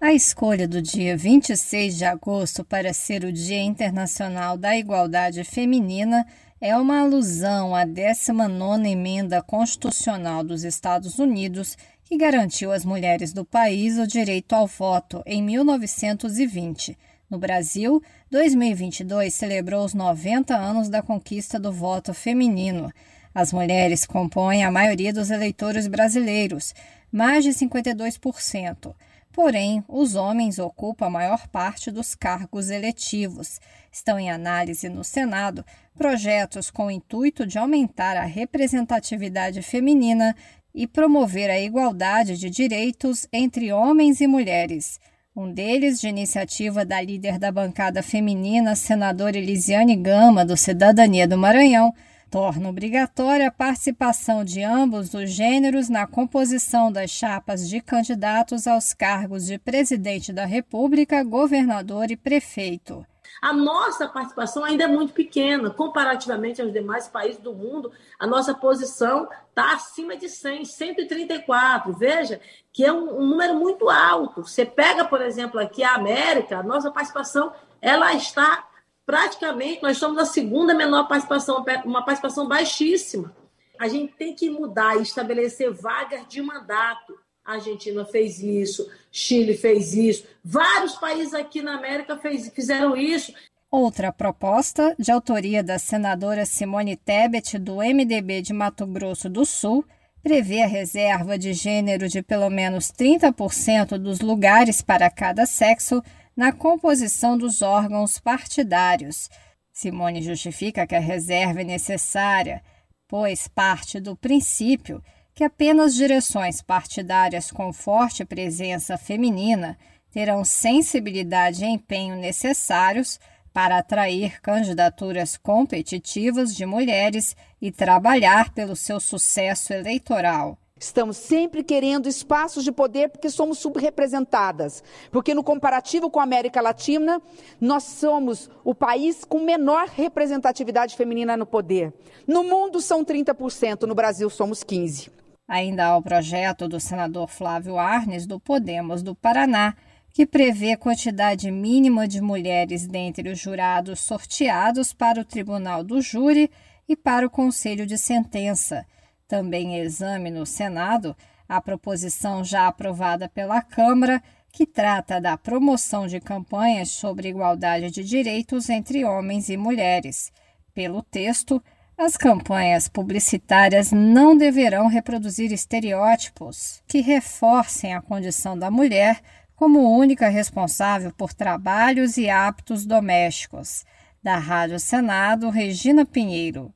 [0.01, 6.25] A escolha do dia 26 de agosto para ser o Dia Internacional da Igualdade Feminina
[6.65, 13.45] é uma alusão à 19ª Emenda Constitucional dos Estados Unidos, que garantiu às mulheres do
[13.45, 16.97] país o direito ao voto em 1920.
[17.29, 18.01] No Brasil,
[18.31, 22.91] 2022 celebrou os 90 anos da conquista do voto feminino.
[23.31, 26.73] As mulheres compõem a maioria dos eleitores brasileiros,
[27.11, 28.95] mais de 52%.
[29.31, 33.59] Porém, os homens ocupam a maior parte dos cargos eletivos.
[33.91, 35.63] Estão em análise no Senado
[35.97, 40.35] projetos com o intuito de aumentar a representatividade feminina
[40.73, 44.99] e promover a igualdade de direitos entre homens e mulheres.
[45.35, 51.37] Um deles, de iniciativa da líder da bancada feminina, senadora Elisiane Gama, do Cidadania do
[51.37, 51.93] Maranhão,
[52.29, 58.93] torna obrigatória a participação de ambos os gêneros na composição das chapas de candidatos aos
[58.93, 63.05] cargos de presidente da República, governador e prefeito.
[63.41, 67.91] A nossa participação ainda é muito pequena, comparativamente aos demais países do mundo.
[68.19, 71.93] A nossa posição está acima de 100, 134.
[71.93, 72.39] Veja
[72.71, 74.43] que é um, um, número muito alto.
[74.43, 78.67] Você pega, por exemplo, aqui a América, a nossa participação ela está
[79.05, 83.35] praticamente nós somos a segunda menor participação, uma participação baixíssima.
[83.79, 87.13] A gente tem que mudar e estabelecer vagas de mandato.
[87.45, 93.31] A Argentina fez isso, Chile fez isso, vários países aqui na América fez, fizeram isso.
[93.69, 99.85] Outra proposta, de autoria da senadora Simone Tebet, do MDB de Mato Grosso do Sul,
[100.23, 106.01] prevê a reserva de gênero de pelo menos 30% dos lugares para cada sexo
[106.35, 109.29] na composição dos órgãos partidários.
[109.71, 112.63] Simone justifica que a reserva é necessária,
[113.07, 115.03] pois parte do princípio
[115.35, 119.77] que apenas direções partidárias com forte presença feminina
[120.09, 123.19] terão sensibilidade e empenho necessários
[123.51, 130.57] para atrair candidaturas competitivas de mulheres e trabalhar pelo seu sucesso eleitoral.
[130.77, 134.83] Estamos sempre querendo espaços de poder porque somos subrepresentadas.
[135.09, 137.21] Porque, no comparativo com a América Latina,
[137.59, 141.93] nós somos o país com menor representatividade feminina no poder.
[142.27, 145.24] No mundo são 30%, no Brasil somos 15%.
[145.47, 149.75] Ainda há o projeto do senador Flávio Arnes, do Podemos do Paraná,
[150.11, 156.49] que prevê quantidade mínima de mulheres dentre os jurados sorteados para o Tribunal do Júri
[156.87, 158.85] e para o Conselho de Sentença
[159.27, 161.15] também em exame no Senado
[161.47, 164.21] a proposição já aprovada pela Câmara,
[164.51, 170.31] que trata da promoção de campanhas sobre igualdade de direitos entre homens e mulheres.
[170.73, 171.61] Pelo texto,
[171.97, 179.21] as campanhas publicitárias não deverão reproduzir estereótipos que reforcem a condição da mulher
[179.55, 183.85] como única responsável por trabalhos e hábitos domésticos.
[184.21, 186.73] Da Rádio Senado, Regina Pinheiro.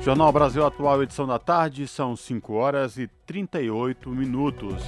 [0.00, 4.84] Jornal Brasil Atual, edição da tarde, são 5 horas e 38 minutos.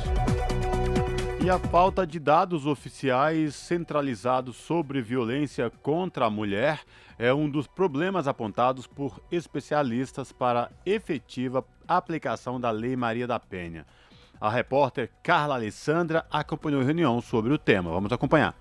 [1.42, 6.80] E a falta de dados oficiais centralizados sobre violência contra a mulher
[7.20, 13.38] é um dos problemas apontados por especialistas para a efetiva aplicação da Lei Maria da
[13.38, 13.84] Penha.
[14.40, 17.90] A repórter Carla Alessandra acompanhou a reunião sobre o tema.
[17.90, 18.54] Vamos acompanhar.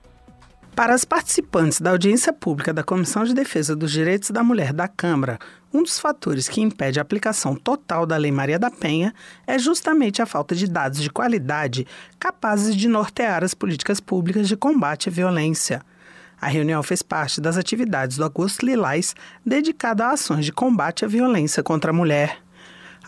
[0.76, 4.89] Para as participantes da audiência pública da Comissão de Defesa dos Direitos da Mulher da
[4.89, 5.39] Câmara,
[5.74, 9.14] um dos fatores que impede a aplicação total da Lei Maria da Penha
[9.47, 11.88] é justamente a falta de dados de qualidade
[12.20, 15.82] capazes de nortear as políticas públicas de combate à violência.
[16.42, 19.16] A reunião fez parte das atividades do Agosto Lilás,
[19.46, 22.40] dedicada a ações de combate à violência contra a mulher.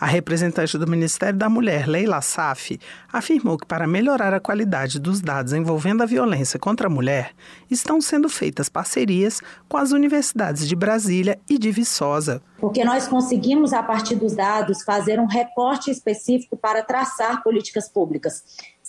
[0.02, 2.76] A representante do Ministério da Mulher, Leila Saf,
[3.12, 7.30] afirmou que para melhorar a qualidade dos dados envolvendo a violência contra a mulher,
[7.70, 12.42] estão sendo feitas parcerias com as universidades de Brasília e de Viçosa.
[12.58, 18.42] Porque nós conseguimos, a partir dos dados, fazer um recorte específico para traçar políticas públicas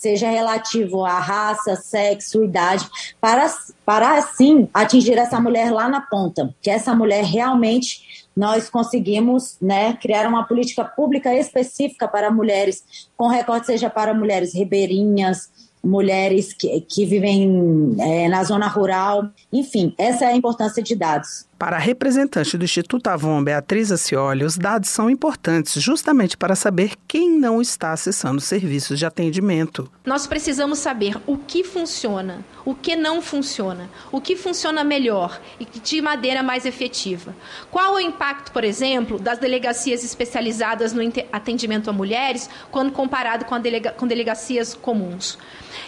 [0.03, 2.85] seja relativo à raça, sexo, idade,
[3.21, 3.49] para,
[3.85, 9.93] para assim atingir essa mulher lá na ponta, que essa mulher realmente nós conseguimos né,
[9.93, 12.83] criar uma política pública específica para mulheres,
[13.15, 15.49] com recorte seja para mulheres ribeirinhas,
[15.81, 21.45] mulheres que, que vivem é, na zona rural, enfim, essa é a importância de dados.
[21.63, 26.91] Para a representante do Instituto Avon, Beatriz Acioli, os dados são importantes justamente para saber
[27.07, 29.89] quem não está acessando serviços de atendimento.
[30.05, 35.63] Nós precisamos saber o que funciona, o que não funciona, o que funciona melhor e
[35.63, 37.33] de maneira mais efetiva.
[37.71, 41.01] Qual o impacto, por exemplo, das delegacias especializadas no
[41.31, 45.37] atendimento a mulheres quando comparado com, delega com delegacias comuns?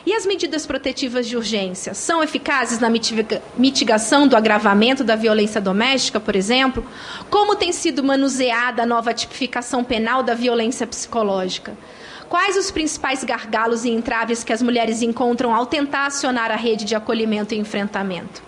[0.05, 2.89] E as medidas protetivas de urgência são eficazes na
[3.57, 6.85] mitigação do agravamento da violência doméstica, por exemplo?
[7.29, 11.75] Como tem sido manuseada a nova tipificação penal da violência psicológica?
[12.29, 16.85] Quais os principais gargalos e entraves que as mulheres encontram ao tentar acionar a rede
[16.85, 18.41] de acolhimento e enfrentamento?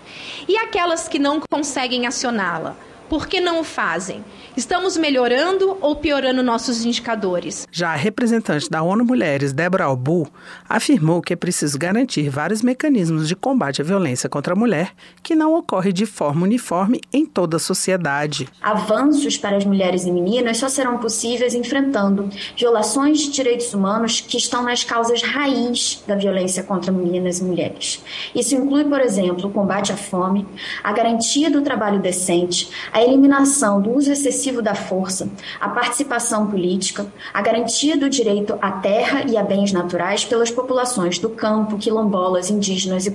[0.48, 2.76] E aquelas que não conseguem acioná-la?
[3.08, 4.24] Por que não o fazem?
[4.58, 7.64] Estamos melhorando ou piorando nossos indicadores?
[7.70, 10.26] Já a representante da ONU Mulheres, Débora Albu,
[10.68, 15.36] afirmou que é preciso garantir vários mecanismos de combate à violência contra a mulher que
[15.36, 18.48] não ocorre de forma uniforme em toda a sociedade.
[18.60, 24.38] Avanços para as mulheres e meninas só serão possíveis enfrentando violações de direitos humanos que
[24.38, 28.02] estão nas causas raiz da violência contra meninas e mulheres.
[28.34, 30.44] Isso inclui, por exemplo, o combate à fome,
[30.82, 35.28] a garantia do trabalho decente, a eliminação do uso excessivo da força,
[35.60, 41.18] a participação política, a garantia do direito à terra e a bens naturais pelas populações
[41.18, 43.14] do campo, quilombolas, indígenas e,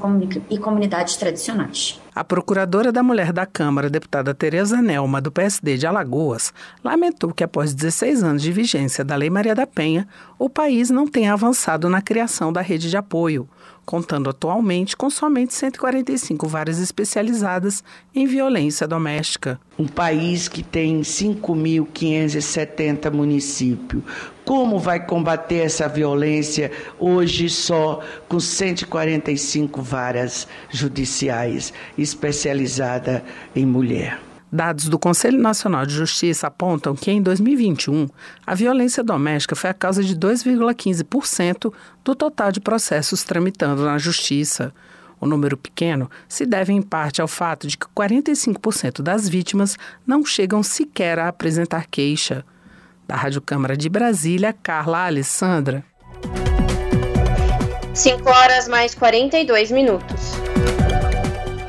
[0.49, 1.99] e comunidades tradicionais.
[2.15, 6.53] A procuradora da mulher da Câmara, deputada Tereza Nelma, do PSD de Alagoas,
[6.83, 10.07] lamentou que após 16 anos de vigência da Lei Maria da Penha,
[10.37, 13.49] o país não tenha avançado na criação da rede de apoio,
[13.85, 17.83] contando atualmente com somente 145 varas especializadas
[18.15, 19.59] em violência doméstica.
[19.77, 24.01] Um país que tem 5.570 municípios.
[24.45, 33.21] Como vai combater essa violência hoje só com 145 varas judiciais especializadas
[33.55, 34.32] em mulher?
[34.53, 38.07] Dados do Conselho Nacional de Justiça apontam que em 2021
[38.45, 41.73] a violência doméstica foi a causa de 2,15%
[42.03, 44.71] do total de processos tramitando na Justiça.
[45.19, 49.75] O número pequeno se deve em parte ao fato de que 45% das vítimas
[50.05, 52.45] não chegam sequer a apresentar queixa.
[53.07, 55.83] Da Rádio Câmara de Brasília, Carla Alessandra.
[57.95, 60.33] 5 horas mais 42 minutos.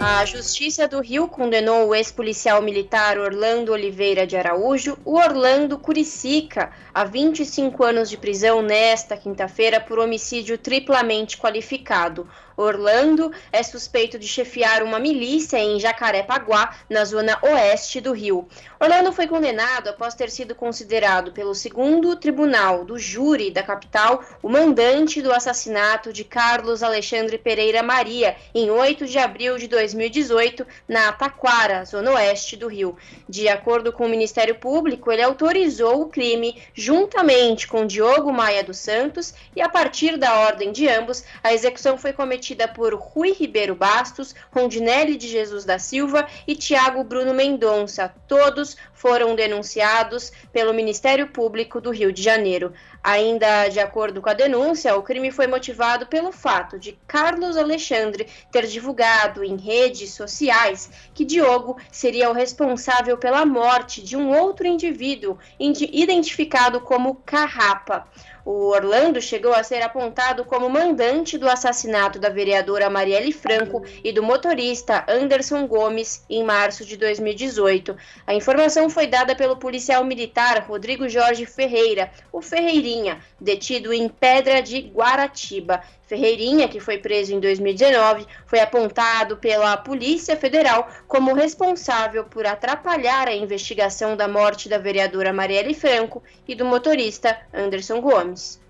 [0.07, 6.71] A Justiça do Rio condenou o ex-policial militar Orlando Oliveira de Araújo, o Orlando Curicica,
[6.95, 12.29] a 25 anos de prisão nesta quinta-feira por homicídio triplamente qualificado.
[12.57, 18.47] Orlando é suspeito de chefiar uma milícia em Jacarepaguá, na zona oeste do Rio.
[18.79, 24.49] Orlando foi condenado após ter sido considerado pelo segundo tribunal do júri da capital o
[24.49, 31.13] mandante do assassinato de Carlos Alexandre Pereira Maria em 8 de abril de 2018 na
[31.13, 32.97] Taquara, zona oeste do Rio.
[33.29, 38.77] De acordo com o Ministério Público, ele autorizou o crime juntamente com Diogo Maia dos
[38.77, 43.75] Santos e a partir da ordem de ambos, a execução foi cometida por Rui Ribeiro
[43.75, 48.15] Bastos, Rondinelli de Jesus da Silva e Tiago Bruno Mendonça.
[48.29, 52.75] Todos foram denunciados pelo Ministério Público do Rio de Janeiro.
[53.05, 58.27] Ainda de acordo com a denúncia, o crime foi motivado pelo fato de Carlos Alexandre
[58.51, 64.67] ter divulgado em redes sociais que Diogo seria o responsável pela morte de um outro
[64.67, 68.09] indivíduo identificado como Carrapa.
[68.45, 74.13] O Orlando chegou a ser apontado como mandante do assassinato da vereadora Marielle Franco e
[74.13, 77.97] do motorista Anderson Gomes em março de 2018.
[78.27, 84.61] A informação foi dada pelo policial militar Rodrigo Jorge Ferreira, o Ferreirinha, detido em Pedra
[84.61, 85.83] de Guaratiba.
[86.07, 93.27] Ferreirinha, que foi preso em 2019, foi apontado pela Polícia Federal como responsável por atrapalhar
[93.27, 98.61] a investigação da morte da vereadora Marielle Franco e do motorista Anderson Gomes.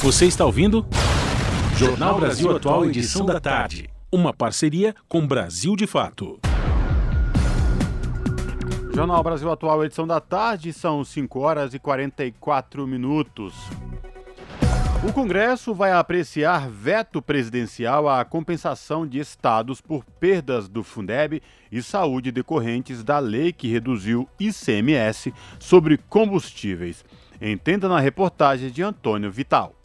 [0.00, 0.86] Você está ouvindo?
[1.76, 3.88] Jornal Brasil Atual, edição da tarde.
[4.10, 6.40] Uma parceria com Brasil de Fato.
[8.94, 13.54] Jornal Brasil Atual, edição da tarde, são 5 horas e 44 minutos.
[15.04, 21.82] O Congresso vai apreciar veto presidencial à compensação de estados por perdas do Fundeb e
[21.82, 27.04] saúde decorrentes da lei que reduziu ICMS sobre combustíveis.
[27.40, 29.76] Entenda na reportagem de Antônio Vital.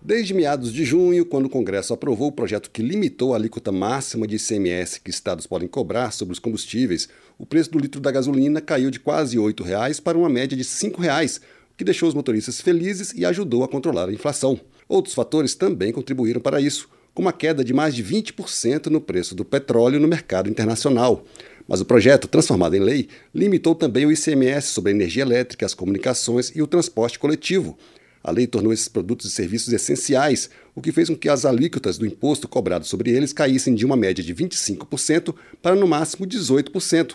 [0.00, 4.26] Desde meados de junho, quando o Congresso aprovou o projeto que limitou a alíquota máxima
[4.26, 8.60] de ICMS que estados podem cobrar sobre os combustíveis, o preço do litro da gasolina
[8.60, 11.42] caiu de quase R$ 8,00 para uma média de R$ 5,00, o
[11.76, 14.58] que deixou os motoristas felizes e ajudou a controlar a inflação.
[14.88, 19.34] Outros fatores também contribuíram para isso, como a queda de mais de 20% no preço
[19.34, 21.24] do petróleo no mercado internacional.
[21.66, 25.74] Mas o projeto, transformado em lei, limitou também o ICMS sobre a energia elétrica, as
[25.74, 27.76] comunicações e o transporte coletivo.
[28.22, 31.96] A lei tornou esses produtos e serviços essenciais, o que fez com que as alíquotas
[31.96, 37.14] do imposto cobrado sobre eles caíssem de uma média de 25% para no máximo 18%.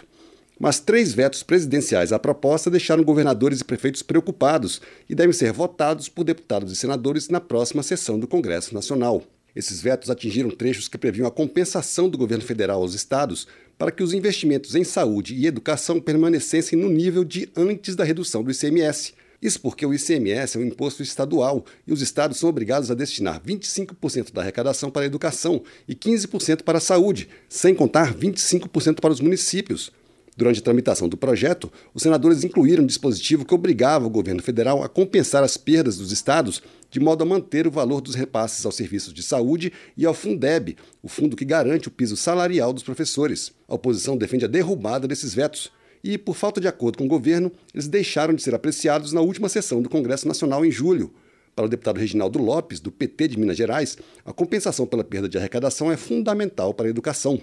[0.61, 6.07] Mas três vetos presidenciais à proposta deixaram governadores e prefeitos preocupados e devem ser votados
[6.07, 9.23] por deputados e senadores na próxima sessão do Congresso Nacional.
[9.55, 14.03] Esses vetos atingiram trechos que previam a compensação do governo federal aos estados para que
[14.03, 19.15] os investimentos em saúde e educação permanecessem no nível de antes da redução do ICMS.
[19.41, 23.41] Isso porque o ICMS é um imposto estadual e os estados são obrigados a destinar
[23.41, 29.11] 25% da arrecadação para a educação e 15% para a saúde, sem contar 25% para
[29.11, 29.91] os municípios.
[30.35, 34.81] Durante a tramitação do projeto, os senadores incluíram um dispositivo que obrigava o governo federal
[34.81, 38.75] a compensar as perdas dos estados de modo a manter o valor dos repasses aos
[38.75, 43.53] serviços de saúde e ao Fundeb, o fundo que garante o piso salarial dos professores.
[43.67, 45.71] A oposição defende a derrubada desses vetos
[46.03, 49.47] e, por falta de acordo com o governo, eles deixaram de ser apreciados na última
[49.47, 51.13] sessão do Congresso Nacional em julho.
[51.55, 55.37] Para o deputado Reginaldo Lopes, do PT de Minas Gerais, a compensação pela perda de
[55.37, 57.41] arrecadação é fundamental para a educação.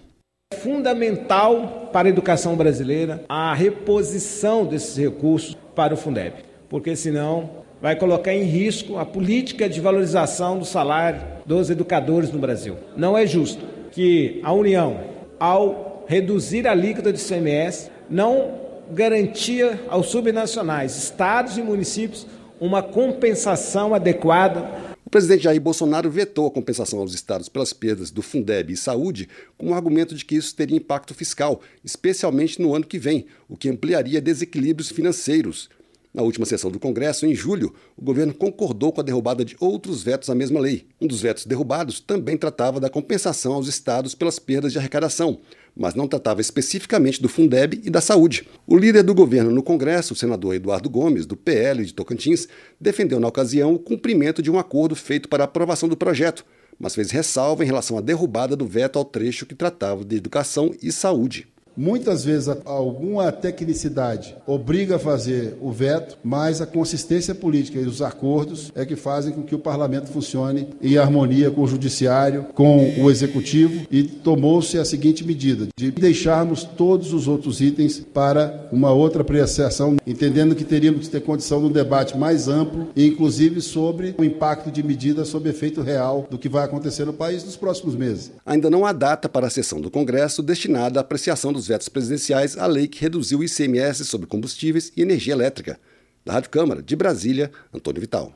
[0.63, 6.37] Fundamental para a educação brasileira a reposição desses recursos para o Fundeb,
[6.69, 12.39] porque senão vai colocar em risco a política de valorização do salário dos educadores no
[12.39, 12.77] Brasil.
[12.97, 15.01] Não é justo que a União,
[15.39, 18.55] ao reduzir a alíquota de ICMS, não
[18.91, 22.27] garantia aos subnacionais, estados e municípios,
[22.59, 28.21] uma compensação adequada o presidente Jair Bolsonaro vetou a compensação aos estados pelas perdas do
[28.21, 32.85] Fundeb e saúde com o argumento de que isso teria impacto fiscal, especialmente no ano
[32.85, 35.71] que vem, o que ampliaria desequilíbrios financeiros.
[36.13, 40.03] Na última sessão do Congresso, em julho, o governo concordou com a derrubada de outros
[40.03, 40.85] vetos à mesma lei.
[41.01, 45.41] Um dos vetos derrubados também tratava da compensação aos estados pelas perdas de arrecadação,
[45.79, 48.47] mas não tratava especificamente do Fundeb e da saúde.
[48.67, 52.49] O líder do governo no Congresso, o senador Eduardo Gomes, do PL de Tocantins,
[52.81, 56.45] defendeu na ocasião o cumprimento de um acordo feito para a aprovação do projeto,
[56.79, 60.75] mas fez ressalva em relação à derrubada do veto ao trecho que tratava de educação
[60.83, 61.47] e saúde.
[61.81, 68.03] Muitas vezes alguma tecnicidade obriga a fazer o veto, mas a consistência política e os
[68.03, 73.01] acordos é que fazem com que o parlamento funcione em harmonia com o judiciário, com
[73.01, 78.91] o executivo e tomou-se a seguinte medida de deixarmos todos os outros itens para uma
[78.91, 84.17] outra apreciação, entendendo que teríamos que ter condição de um debate mais amplo, inclusive sobre
[84.19, 87.95] o impacto de medidas sob efeito real do que vai acontecer no país nos próximos
[87.95, 88.33] meses.
[88.45, 92.57] Ainda não há data para a sessão do Congresso destinada à apreciação dos vetos presidenciais
[92.59, 95.79] à lei que reduziu o ICMS sobre combustíveis e energia elétrica.
[96.25, 98.33] Da Rádio Câmara, de Brasília, Antônio Vital.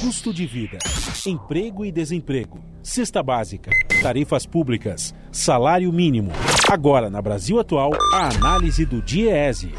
[0.00, 0.78] Custo de vida,
[1.26, 3.70] emprego e desemprego, cesta básica,
[4.02, 6.32] tarifas públicas, salário mínimo.
[6.68, 9.72] Agora, na Brasil Atual, a análise do DIEESE.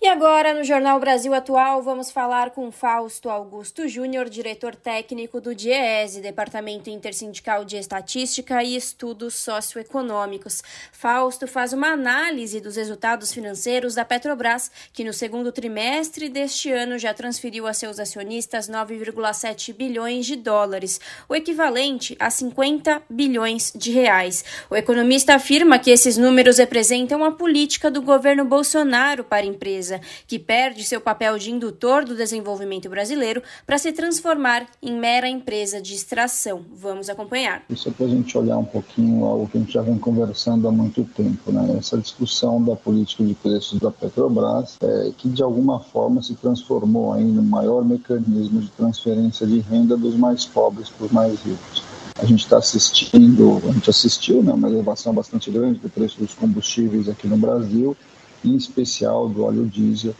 [0.00, 5.52] E agora, no Jornal Brasil Atual, vamos falar com Fausto Augusto Júnior, diretor técnico do
[5.52, 10.62] DIEESE, Departamento Intersindical de Estatística e Estudos Socioeconômicos.
[10.92, 16.96] Fausto faz uma análise dos resultados financeiros da Petrobras, que no segundo trimestre deste ano
[16.96, 23.90] já transferiu a seus acionistas 9,7 bilhões de dólares, o equivalente a 50 bilhões de
[23.90, 24.44] reais.
[24.70, 29.87] O economista afirma que esses números representam a política do governo Bolsonaro para a empresa
[29.88, 35.28] empresa que perde seu papel de indutor do desenvolvimento brasileiro para se transformar em mera
[35.28, 36.64] empresa de extração.
[36.74, 37.62] Vamos acompanhar.
[37.70, 40.68] Isso é para a gente olhar um pouquinho algo que a gente já vem conversando
[40.68, 41.76] há muito tempo, né?
[41.78, 47.12] Essa discussão da política de preços da Petrobras, é, que de alguma forma se transformou
[47.12, 51.82] aí no maior mecanismo de transferência de renda dos mais pobres para os mais ricos
[52.20, 56.34] a gente está assistindo, a gente assistiu né, uma elevação bastante grande do preço dos
[56.34, 57.96] combustíveis aqui no Brasil
[58.44, 60.14] em especial do óleo diesel,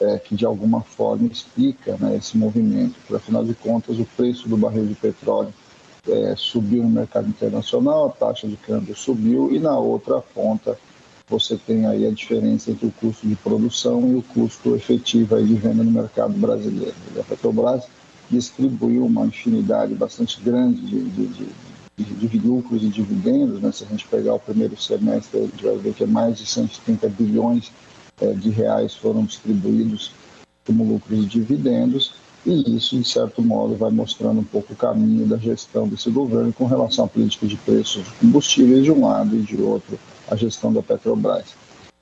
[0.00, 2.94] é, que de alguma forma explica né, esse movimento.
[3.00, 5.52] Porque, afinal de contas, o preço do barril de petróleo
[6.08, 10.78] é, subiu no mercado internacional, a taxa de câmbio subiu, e na outra ponta
[11.28, 15.44] você tem aí a diferença entre o custo de produção e o custo efetivo aí
[15.44, 16.94] de venda no mercado brasileiro.
[17.18, 17.84] A Petrobras
[18.28, 21.48] distribuiu uma infinidade bastante grande de, de, de,
[22.02, 23.60] de lucros e dividendos.
[23.60, 23.72] Né?
[23.72, 27.08] Se a gente pegar o primeiro semestre, a gente vai ver que mais de 130
[27.08, 27.72] bilhões
[28.20, 30.12] é, de reais foram distribuídos
[30.66, 32.14] como lucros e dividendos.
[32.44, 36.52] E isso, de certo modo, vai mostrando um pouco o caminho da gestão desse governo
[36.52, 39.98] com relação à política de preços de combustíveis de um lado e de outro
[40.28, 41.54] a gestão da Petrobras.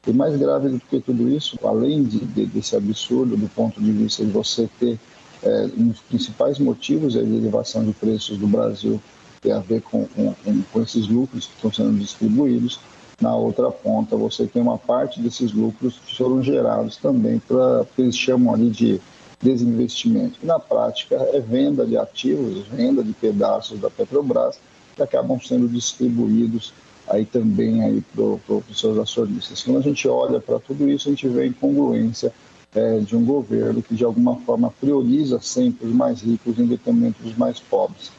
[0.06, 3.90] E mais grave do que tudo isso, além de, de, desse absurdo do ponto de
[3.90, 4.98] vista de você ter
[5.42, 9.00] é, um dos principais motivos é a elevação de preços do Brasil
[9.40, 10.34] tem a ver com, com,
[10.72, 12.80] com esses lucros que estão sendo distribuídos.
[13.20, 18.02] Na outra ponta, você tem uma parte desses lucros que foram gerados também para que
[18.02, 19.00] eles chamam ali de
[19.40, 24.58] desinvestimento, na prática é venda de ativos, venda de pedaços da Petrobras
[24.96, 26.72] que acabam sendo distribuídos
[27.06, 29.62] aí também aí para os seus acionistas.
[29.62, 32.32] Quando a gente olha para tudo isso, a gente vê a incongruência
[32.74, 37.22] é, de um governo que de alguma forma prioriza sempre os mais ricos em detrimento
[37.22, 38.10] dos mais pobres.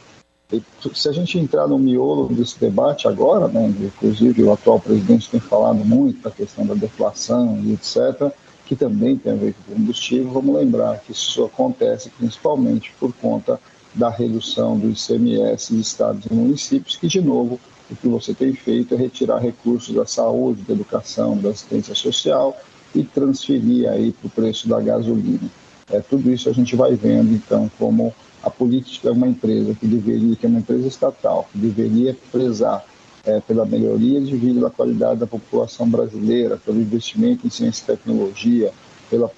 [0.95, 5.39] Se a gente entrar no miolo desse debate agora, né, inclusive o atual presidente tem
[5.39, 8.31] falado muito da questão da deflação e etc.,
[8.65, 13.59] que também tem a ver com combustível, vamos lembrar que isso acontece principalmente por conta
[13.93, 18.53] da redução do ICMS de estados e municípios, que, de novo, o que você tem
[18.53, 22.57] feito é retirar recursos da saúde, da educação, da assistência social
[22.95, 25.49] e transferir aí para o preço da gasolina.
[25.91, 28.13] É, tudo isso a gente vai vendo, então, como
[28.43, 32.85] a política é uma empresa que deveria, que é uma empresa estatal, que deveria prezar
[33.25, 37.97] é, pela melhoria de vida da qualidade da população brasileira, pelo investimento em ciência e
[37.97, 38.71] tecnologia,
[39.09, 39.29] pela,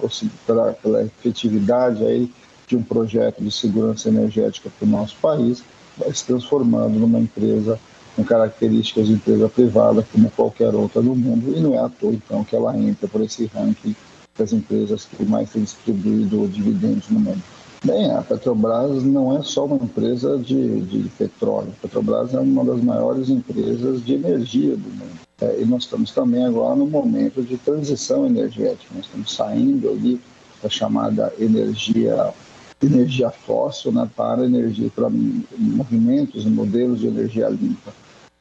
[0.46, 2.32] pela, pela efetividade aí
[2.68, 5.64] de um projeto de segurança energética para o nosso país,
[5.98, 7.80] vai se transformando numa empresa
[8.16, 12.14] com características de empresa privada como qualquer outra no mundo, e não é à toa,
[12.14, 13.96] então, que ela entra por esse ranking
[14.38, 17.42] das empresas que mais têm distribuído dividendos no mundo.
[17.84, 21.74] Bem, a Petrobras não é só uma empresa de, de petróleo.
[21.80, 25.20] A Petrobras é uma das maiores empresas de energia do mundo.
[25.42, 28.94] É, e nós estamos também agora no momento de transição energética.
[28.96, 30.22] Nós estamos saindo ali
[30.62, 32.32] da chamada energia
[32.84, 37.92] energia fóssil né, para energia para movimentos e modelos de energia limpa.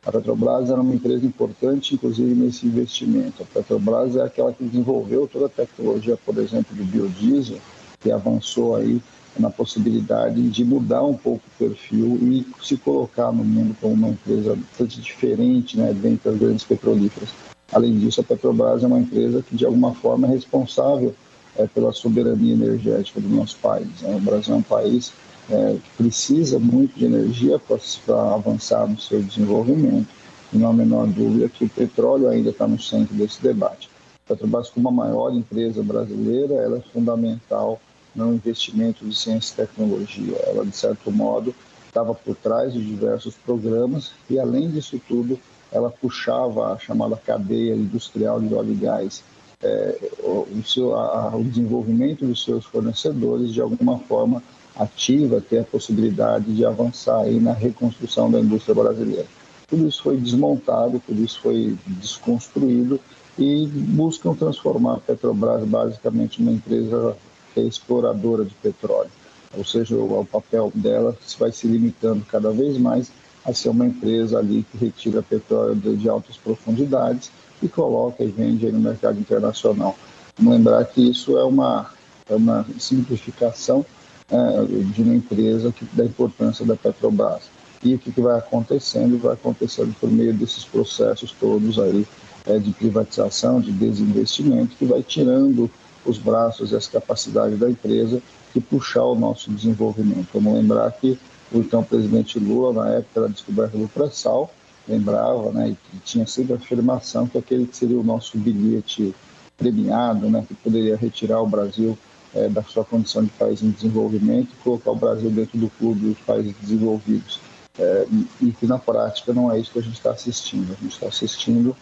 [0.05, 3.43] A Petrobras era uma empresa importante, inclusive, nesse investimento.
[3.43, 7.59] A Petrobras é aquela que desenvolveu toda a tecnologia, por exemplo, do biodiesel,
[8.01, 9.01] que avançou aí
[9.39, 14.09] na possibilidade de mudar um pouco o perfil e se colocar no mundo como uma
[14.09, 17.31] empresa bastante diferente né, dentre as grandes petrolíferas.
[17.73, 21.15] Além disso, a Petrobras é uma empresa que, de alguma forma, é responsável
[21.57, 23.89] é, pela soberania energética do nosso país.
[24.03, 24.17] Né?
[24.17, 25.13] O Brasil é um país
[25.49, 27.61] é, que precisa muito de energia
[28.05, 30.09] para avançar no seu desenvolvimento.
[30.53, 33.89] E não há a menor dúvida que o petróleo ainda está no centro desse debate.
[34.27, 37.81] A Petrobras, como a maior empresa brasileira, ela é fundamental
[38.15, 40.37] no investimento de ciência e tecnologia.
[40.47, 41.55] Ela, de certo modo,
[41.87, 45.39] estava por trás de diversos programas e, além disso tudo,
[45.73, 49.23] ela puxava a chamada cadeia industrial de óleo e gás,
[49.63, 54.43] é, o, seu, a, o desenvolvimento dos seus fornecedores de alguma forma
[54.75, 59.27] ativa ter a possibilidade de avançar aí na reconstrução da indústria brasileira.
[59.69, 62.99] Tudo isso foi desmontado, tudo isso foi desconstruído
[63.39, 67.17] e buscam transformar a Petrobras basicamente numa empresa
[67.53, 69.11] que é exploradora de petróleo.
[69.57, 73.11] Ou seja, o, o papel dela vai se limitando cada vez mais
[73.45, 77.31] a ser uma empresa ali que retira petróleo de, de altas profundidades
[77.63, 79.97] e coloca e vende no mercado internacional.
[80.39, 81.91] Vamos lembrar que isso é uma,
[82.29, 83.85] é uma simplificação
[84.31, 87.43] é, de uma empresa que, da importância da Petrobras.
[87.83, 89.19] E o que, que vai acontecendo?
[89.19, 92.07] Vai acontecendo por meio desses processos todos aí
[92.47, 95.71] é, de privatização, de desinvestimento, que vai tirando
[96.05, 98.23] os braços e as capacidades da empresa
[98.55, 100.29] de puxar o nosso desenvolvimento.
[100.35, 101.19] Vamos lembrar que
[101.53, 104.53] o então presidente Lula, na época da descoberta do pré-sal,
[104.89, 109.15] lembrava, né, e tinha sempre a afirmação que aquele que seria o nosso bilhete
[109.57, 111.99] premiado, né, que poderia retirar o Brasil
[112.35, 116.09] é, da sua condição de país em desenvolvimento e colocar o Brasil dentro do clube
[116.09, 117.41] dos países desenvolvidos.
[117.79, 118.07] É,
[118.43, 120.73] e que na prática não é isso que a gente está assistindo.
[120.73, 121.75] A gente está assistindo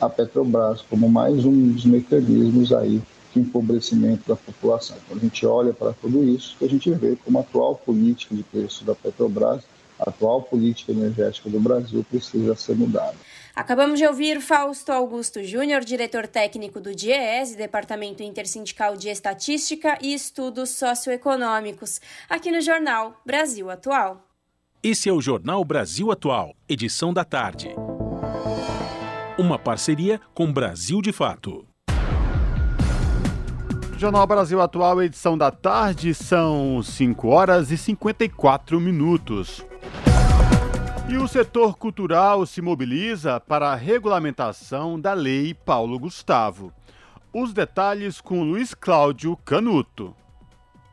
[0.00, 3.02] a Petrobras como mais um dos mecanismos aí
[3.38, 4.96] empobrecimento da população.
[5.08, 8.34] Quando a gente olha para tudo isso, que a gente vê como a atual política
[8.34, 9.62] de preço da Petrobras
[9.98, 13.14] a atual política energética do Brasil precisa ser mudada.
[13.54, 20.12] Acabamos de ouvir Fausto Augusto Júnior, diretor técnico do DIEES, Departamento Intersindical de Estatística e
[20.12, 24.26] Estudos Socioeconômicos, aqui no jornal Brasil Atual.
[24.82, 27.68] Esse é o Jornal Brasil Atual, edição da tarde.
[29.38, 31.73] Uma parceria com Brasil de Fato.
[33.96, 39.64] Jornal Brasil Atual, edição da tarde, são 5 horas e 54 minutos.
[41.08, 46.72] E o setor cultural se mobiliza para a regulamentação da Lei Paulo Gustavo.
[47.32, 50.14] Os detalhes com Luiz Cláudio Canuto.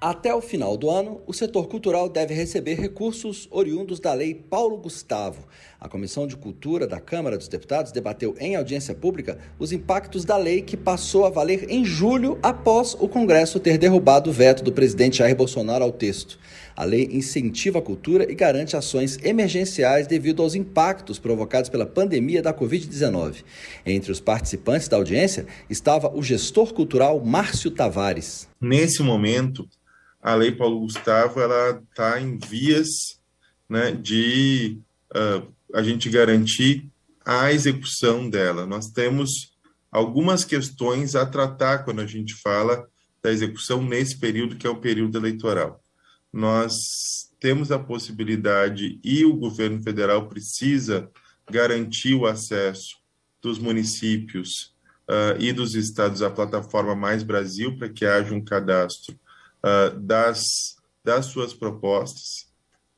[0.03, 4.75] Até o final do ano, o setor cultural deve receber recursos oriundos da Lei Paulo
[4.75, 5.45] Gustavo.
[5.79, 10.37] A Comissão de Cultura da Câmara dos Deputados debateu em audiência pública os impactos da
[10.37, 14.71] lei que passou a valer em julho após o Congresso ter derrubado o veto do
[14.71, 16.39] presidente Jair Bolsonaro ao texto.
[16.75, 22.41] A lei incentiva a cultura e garante ações emergenciais devido aos impactos provocados pela pandemia
[22.41, 23.43] da Covid-19.
[23.85, 28.49] Entre os participantes da audiência estava o gestor cultural Márcio Tavares.
[28.59, 29.67] Nesse momento,
[30.22, 33.19] a Lei Paulo Gustavo ela está em vias
[33.67, 34.78] né, de
[35.15, 36.89] uh, a gente garantir
[37.26, 38.65] a execução dela.
[38.65, 39.53] Nós temos
[39.91, 42.88] algumas questões a tratar quando a gente fala
[43.22, 45.82] da execução nesse período que é o período eleitoral.
[46.32, 51.09] Nós temos a possibilidade e o governo federal precisa
[51.49, 52.97] garantir o acesso
[53.41, 54.74] dos municípios
[55.09, 59.19] uh, e dos estados à plataforma Mais Brasil para que haja um cadastro
[59.64, 62.51] uh, das, das suas propostas,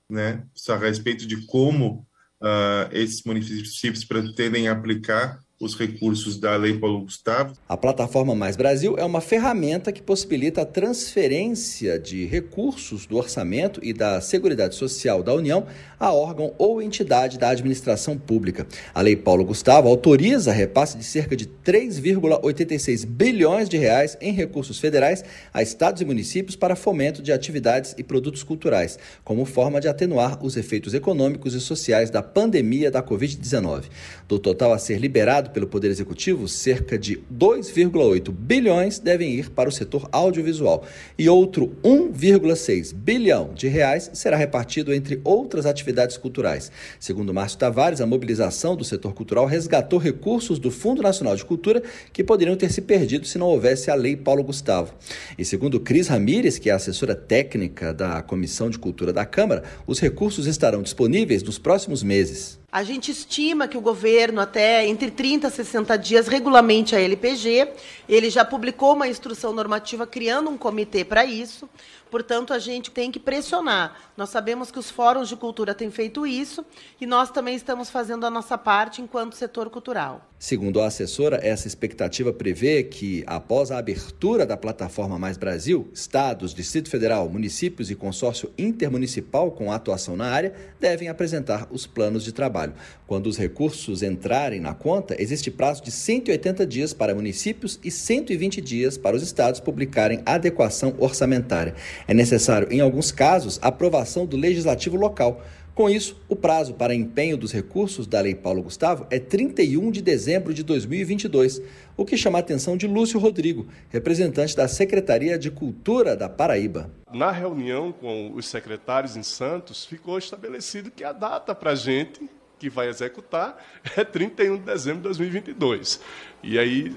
[0.10, 2.06] né, a respeito de como
[2.42, 7.54] uh, esses municípios pretendem aplicar os recursos da Lei Paulo Gustavo.
[7.68, 13.80] A plataforma Mais Brasil é uma ferramenta que possibilita a transferência de recursos do orçamento
[13.84, 15.66] e da Seguridade Social da União
[16.04, 18.68] a órgão ou entidade da administração pública.
[18.94, 24.80] A Lei Paulo Gustavo autoriza repasse de cerca de 3,86 bilhões de reais em recursos
[24.80, 29.88] federais a estados e municípios para fomento de atividades e produtos culturais, como forma de
[29.88, 33.84] atenuar os efeitos econômicos e sociais da pandemia da Covid-19.
[34.28, 39.70] Do total a ser liberado pelo Poder Executivo, cerca de 2,8 bilhões devem ir para
[39.70, 40.86] o setor audiovisual
[41.18, 46.72] e outro 1,6 bilhão de reais será repartido entre outras atividades culturais.
[47.00, 51.84] Segundo Márcio Tavares, a mobilização do setor cultural resgatou recursos do Fundo Nacional de Cultura
[52.12, 54.94] que poderiam ter se perdido se não houvesse a Lei Paulo Gustavo.
[55.38, 60.00] E segundo Cris Ramires, que é assessora técnica da Comissão de Cultura da Câmara, os
[60.00, 62.63] recursos estarão disponíveis nos próximos meses.
[62.74, 67.72] A gente estima que o governo, até entre 30 e 60 dias, regulamente a LPG.
[68.10, 71.70] Ele já publicou uma instrução normativa criando um comitê para isso.
[72.10, 73.96] Portanto, a gente tem que pressionar.
[74.18, 76.66] Nós sabemos que os fóruns de cultura têm feito isso
[77.00, 80.28] e nós também estamos fazendo a nossa parte enquanto setor cultural.
[80.44, 86.54] Segundo a assessora, essa expectativa prevê que, após a abertura da plataforma Mais Brasil, estados,
[86.54, 92.34] Distrito Federal, municípios e consórcio intermunicipal com atuação na área devem apresentar os planos de
[92.34, 92.74] trabalho.
[93.08, 98.60] Quando os recursos entrarem na conta, existe prazo de 180 dias para municípios e 120
[98.60, 101.74] dias para os estados publicarem adequação orçamentária.
[102.06, 105.42] É necessário, em alguns casos, aprovação do legislativo local.
[105.76, 110.04] Com isso, o prazo para empenho dos recursos da Lei Paulo Gustavo é 31 de
[110.04, 111.64] dezembro de 2022,
[111.98, 116.92] o que chama a atenção de Lúcio Rodrigo, representante da Secretaria de Cultura da Paraíba.
[117.12, 122.30] Na reunião com os secretários em Santos, ficou estabelecido que a data para a gente
[122.60, 123.58] que vai executar
[123.98, 126.00] é 31 de dezembro de 2022.
[126.44, 126.96] E aí,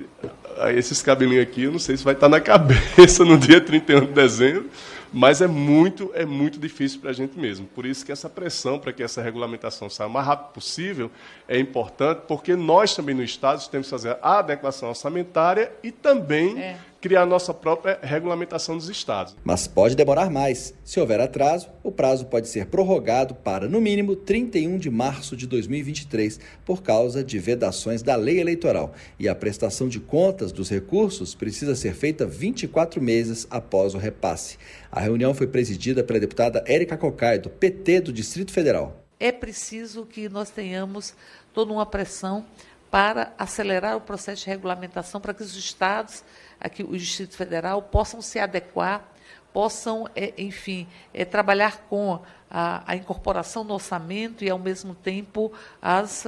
[0.77, 4.13] esses cabelinhos aqui, eu não sei se vai estar na cabeça no dia 31 de
[4.13, 4.71] dezembro,
[5.13, 7.67] mas é muito, é muito difícil para a gente mesmo.
[7.67, 11.11] Por isso que essa pressão para que essa regulamentação saia o mais rápido possível
[11.49, 16.59] é importante, porque nós também no Estado temos que fazer a adequação orçamentária e também
[16.59, 16.77] é
[17.07, 19.37] criar nossa própria regulamentação dos estados.
[19.45, 20.75] Mas pode demorar mais.
[20.83, 25.47] Se houver atraso, o prazo pode ser prorrogado para, no mínimo, 31 de março de
[25.47, 28.93] 2023, por causa de vedações da lei eleitoral.
[29.21, 34.59] E a prestação de contas dos recursos precisa ser feita 24 meses após o repasse.
[34.97, 39.05] A reunião foi presidida pela deputada Érica Cocai, do PT do Distrito Federal.
[39.21, 41.13] É preciso que nós tenhamos
[41.53, 42.47] toda uma pressão
[42.91, 46.25] para acelerar o processo de regulamentação para que os estados
[46.59, 49.07] aqui o Distrito Federal possam se adequar,
[49.53, 52.19] possam, é, enfim, é, trabalhar com
[52.51, 56.25] a, incorporação no orçamento e, ao mesmo tempo, as,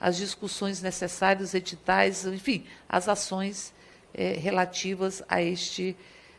[0.00, 3.74] as discussões necessárias, editais, enfim, as ações
[4.14, 5.94] é, relativas a, este,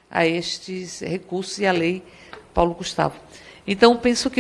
[0.10, 2.04] a estes recursos e à lei
[2.54, 3.16] Paulo Gustavo.
[3.68, 4.40] Então, penso que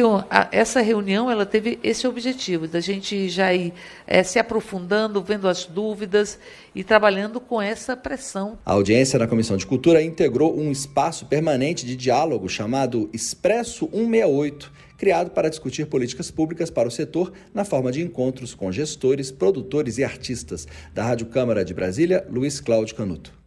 [0.54, 3.74] essa reunião ela teve esse objetivo, da gente já ir
[4.08, 6.40] é, se aprofundando, vendo as dúvidas
[6.74, 8.58] e trabalhando com essa pressão.
[8.66, 14.72] A audiência na Comissão de Cultura integrou um espaço permanente de diálogo chamado Expresso 168,
[14.98, 19.98] criado para discutir políticas públicas para o setor na forma de encontros com gestores, produtores
[19.98, 20.66] e artistas.
[20.94, 23.47] Da Rádio Câmara de Brasília, Luiz Cláudio Canuto.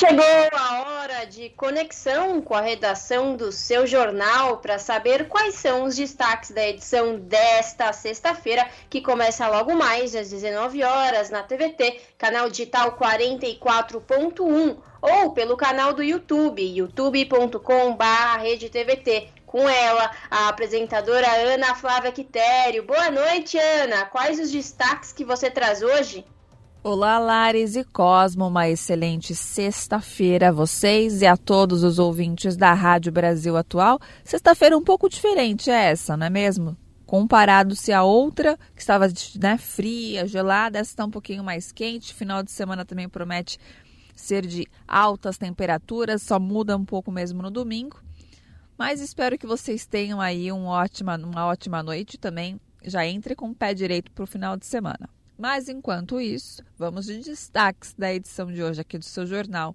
[0.00, 0.24] chegou
[0.54, 5.94] a hora de conexão com a redação do seu jornal para saber quais são os
[5.94, 12.48] destaques da edição desta sexta-feira, que começa logo mais às 19 horas na TVT, canal
[12.48, 19.28] digital 44.1 ou pelo canal do YouTube, youtube.com/redetvt.
[19.44, 22.84] Com ela, a apresentadora Ana Flávia Quitério.
[22.84, 24.06] Boa noite, Ana.
[24.06, 26.24] Quais os destaques que você traz hoje?
[26.82, 32.72] Olá, Lares e Cosmo, uma excelente sexta-feira a vocês e a todos os ouvintes da
[32.72, 34.00] Rádio Brasil Atual.
[34.24, 36.74] Sexta-feira um pouco diferente é essa, não é mesmo?
[37.04, 39.08] Comparado-se a outra, que estava
[39.38, 42.14] né, fria, gelada, essa está um pouquinho mais quente.
[42.14, 43.58] Final de semana também promete
[44.16, 48.02] ser de altas temperaturas, só muda um pouco mesmo no domingo.
[48.78, 52.58] Mas espero que vocês tenham aí um ótima, uma ótima noite também.
[52.82, 55.19] Já entre com o pé direito para o final de semana.
[55.40, 59.74] Mas enquanto isso, vamos de destaques da edição de hoje aqui do seu jornal.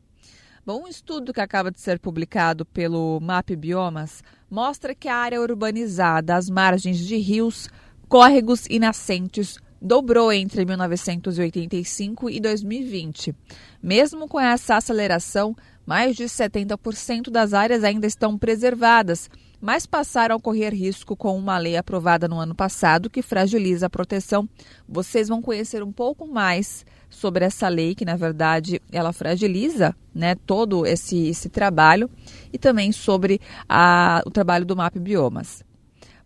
[0.64, 5.42] Bom, um estudo que acaba de ser publicado pelo MAP Biomas mostra que a área
[5.42, 7.68] urbanizada às margens de rios,
[8.08, 13.36] córregos e nascentes dobrou entre 1985 e 2020.
[13.82, 19.32] Mesmo com essa aceleração, mais de 70% das áreas ainda estão preservadas
[19.66, 23.90] mas passaram a correr risco com uma lei aprovada no ano passado que fragiliza a
[23.90, 24.48] proteção.
[24.88, 30.36] Vocês vão conhecer um pouco mais sobre essa lei, que na verdade ela fragiliza né,
[30.36, 32.08] todo esse, esse trabalho,
[32.54, 35.64] e também sobre a, o trabalho do MAP Biomas.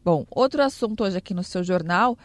[0.04, 2.18] Bom, outro assunto hoje aqui no seu jornal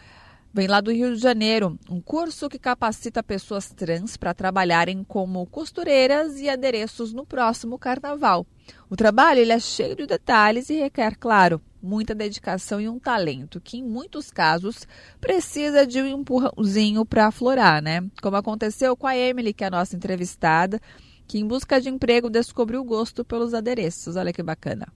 [0.55, 5.45] Vem lá do Rio de Janeiro, um curso que capacita pessoas trans para trabalharem como
[5.47, 8.47] costureiras e adereços no próximo carnaval.
[8.89, 13.59] O trabalho ele é cheio de detalhes e requer, claro, muita dedicação e um talento,
[13.59, 14.87] que em muitos casos
[15.19, 18.09] precisa de um empurrãozinho para aflorar, né?
[18.21, 20.79] Como aconteceu com a Emily, que é a nossa entrevistada,
[21.27, 24.15] que em busca de emprego descobriu o gosto pelos adereços.
[24.15, 24.87] Olha que bacana.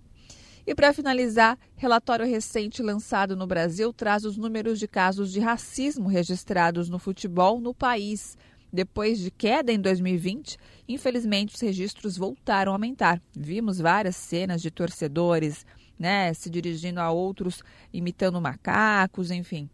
[0.70, 6.08] E para finalizar, relatório recente lançado no Brasil traz os números de casos de racismo
[6.08, 8.38] registrados no futebol no país.
[8.72, 10.58] Depois de queda em 2020,
[10.88, 13.20] infelizmente os registros voltaram a aumentar.
[13.36, 15.66] Vimos várias cenas de torcedores
[15.98, 19.68] né, se dirigindo a outros, imitando macacos, enfim.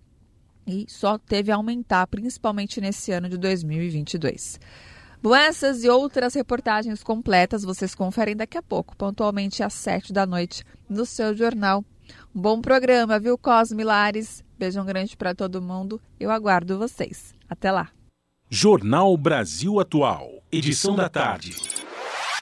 [0.65, 4.61] E só teve a aumentar, principalmente nesse ano de 2022.
[5.25, 10.23] Bom, essas e outras reportagens completas vocês conferem daqui a pouco, pontualmente às sete da
[10.23, 11.83] noite, no seu jornal.
[12.35, 14.43] Um bom programa, viu, Cosme Lares?
[14.55, 15.99] Beijão grande para todo mundo.
[16.19, 17.33] Eu aguardo vocês.
[17.49, 17.89] Até lá.
[18.51, 21.55] Jornal Brasil Atual, edição da tarde.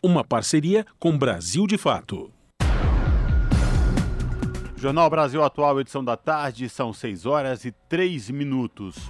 [0.03, 2.33] Uma parceria com Brasil de Fato.
[4.75, 9.09] Jornal Brasil Atual, edição da tarde, são 6 horas e 3 minutos.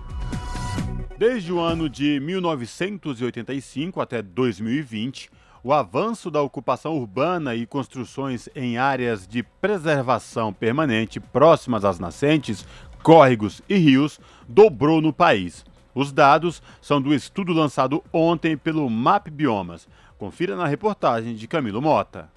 [1.18, 5.30] Desde o ano de 1985 até 2020,
[5.64, 12.66] o avanço da ocupação urbana e construções em áreas de preservação permanente próximas às nascentes,
[13.04, 15.64] córregos e rios dobrou no país.
[15.94, 19.88] Os dados são do estudo lançado ontem pelo MAP Biomas.
[20.18, 22.28] Confira na reportagem de Camilo Mota.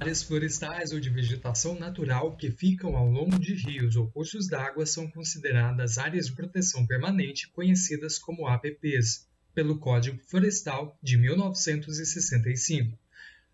[0.00, 4.86] Áreas florestais ou de vegetação natural que ficam ao longo de rios ou cursos d'água
[4.86, 9.28] são consideradas áreas de proteção permanente, conhecidas como APPs.
[9.54, 12.98] pelo Código Florestal de 1965.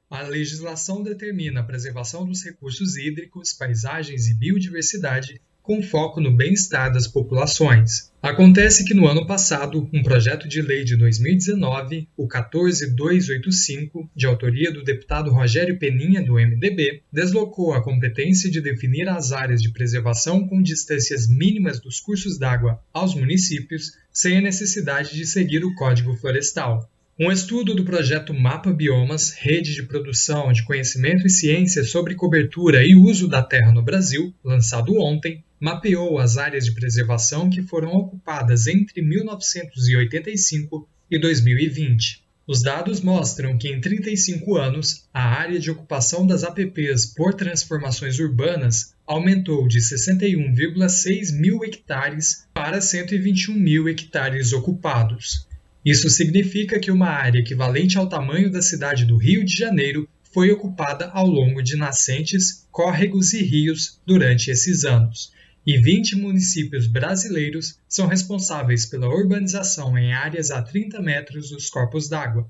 [0.08, 6.92] A legislação determina a preservação dos recursos hídricos, paisagens e biodiversidade com foco no bem-estar
[6.92, 8.12] das populações.
[8.22, 14.72] Acontece que no ano passado, um projeto de lei de 2019, o 14285, de autoria
[14.72, 20.46] do deputado Rogério Peninha, do MDB, deslocou a competência de definir as áreas de preservação
[20.46, 26.14] com distâncias mínimas dos cursos d'água aos municípios, sem a necessidade de seguir o Código
[26.14, 26.88] Florestal.
[27.18, 32.84] Um estudo do projeto Mapa Biomas, Rede de Produção de Conhecimento e Ciência sobre Cobertura
[32.84, 37.92] e Uso da Terra no Brasil, lançado ontem, mapeou as áreas de preservação que foram
[37.92, 42.24] ocupadas entre 1985 e 2020.
[42.46, 48.20] Os dados mostram que em 35 anos, a área de ocupação das APPs por transformações
[48.20, 55.48] urbanas aumentou de 61,6 mil hectares para 121 mil hectares ocupados.
[55.84, 60.50] Isso significa que uma área equivalente ao tamanho da cidade do Rio de Janeiro foi
[60.50, 65.32] ocupada ao longo de nascentes, córregos e rios durante esses anos,
[65.66, 72.08] e 20 municípios brasileiros são responsáveis pela urbanização em áreas a 30 metros dos corpos
[72.08, 72.48] d'água.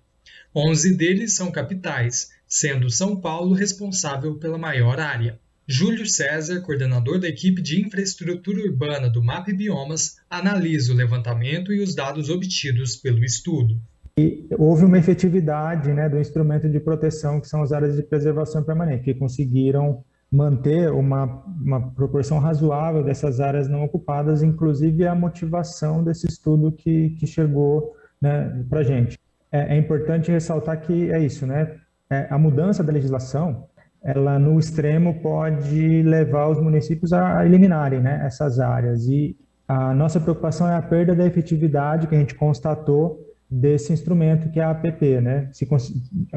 [0.55, 5.39] 11 deles são capitais, sendo São Paulo responsável pela maior área.
[5.67, 11.81] Júlio César, coordenador da equipe de infraestrutura urbana do MAP Biomas, analisa o levantamento e
[11.81, 13.77] os dados obtidos pelo estudo.
[14.19, 18.63] E houve uma efetividade né, do instrumento de proteção, que são as áreas de preservação
[18.63, 26.03] permanente, que conseguiram manter uma, uma proporção razoável dessas áreas não ocupadas, inclusive a motivação
[26.03, 29.19] desse estudo que, que chegou né, para a gente.
[29.51, 31.77] É, é, importante ressaltar que é isso, né?
[32.11, 33.67] É, a mudança da legislação
[34.03, 39.09] ela no extremo pode levar os municípios a eliminarem né, essas áreas.
[39.09, 44.51] E a nossa preocupação é a perda da efetividade que a gente constatou desse instrumento
[44.51, 45.49] que é a APP, né?
[45.53, 45.67] Se,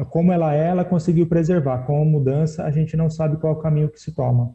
[0.08, 1.78] como ela é, ela conseguiu preservar.
[1.78, 4.54] Com a mudança, a gente não sabe qual é o caminho que se toma.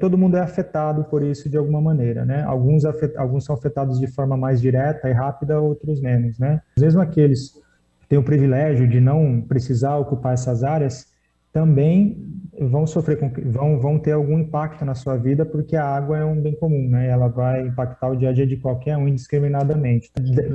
[0.00, 2.42] Todo mundo é afetado por isso de alguma maneira, né?
[2.42, 6.60] Alguns, afet, alguns são afetados de forma mais direta e rápida, outros menos, né?
[6.78, 7.52] Mesmo aqueles
[8.00, 11.06] que têm o privilégio de não precisar ocupar essas áreas,
[11.56, 12.22] também
[12.60, 16.24] vão sofrer, com, vão, vão ter algum impacto na sua vida, porque a água é
[16.24, 17.08] um bem comum, né?
[17.08, 20.10] Ela vai impactar o dia a dia de qualquer um indiscriminadamente.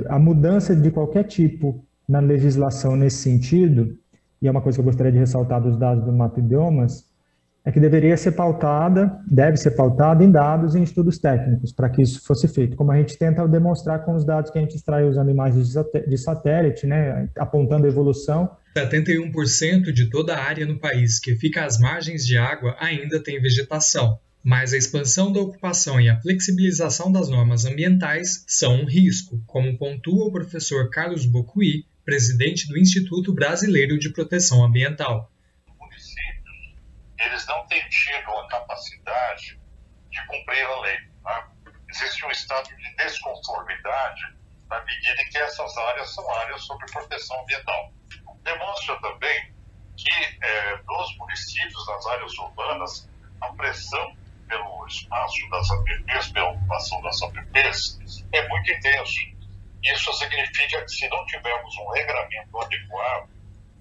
[0.08, 3.96] A mudança de qualquer tipo na legislação nesse sentido,
[4.40, 7.04] e é uma coisa que eu gostaria de ressaltar dos dados do Mapa Idiomas,
[7.64, 11.88] é que deveria ser pautada, deve ser pautada em dados e em estudos técnicos, para
[11.88, 14.76] que isso fosse feito, como a gente tenta demonstrar com os dados que a gente
[14.76, 15.72] extrai usando imagens
[16.06, 18.48] de satélite, né, apontando a evolução.
[18.74, 23.40] 71% de toda a área no país que fica às margens de água ainda tem
[23.40, 29.42] vegetação, mas a expansão da ocupação e a flexibilização das normas ambientais são um risco,
[29.46, 35.32] como pontua o professor Carlos Bocuí, presidente do Instituto Brasileiro de Proteção Ambiental
[37.26, 39.58] eles não têm tido a capacidade
[40.10, 40.98] de cumprir a lei.
[41.24, 41.48] Né?
[41.88, 44.22] Existe um estado de desconformidade
[44.68, 47.92] na medida em que essas áreas são áreas sob proteção ambiental.
[48.42, 49.52] Demonstra também
[49.96, 50.10] que
[50.44, 54.16] é, nos municípios, nas áreas urbanas, a pressão
[54.48, 57.98] pelo espaço das APPs, pela ocupação das APPs,
[58.32, 59.20] é muito intenso.
[59.82, 63.28] Isso significa que se não tivermos um regramento adequado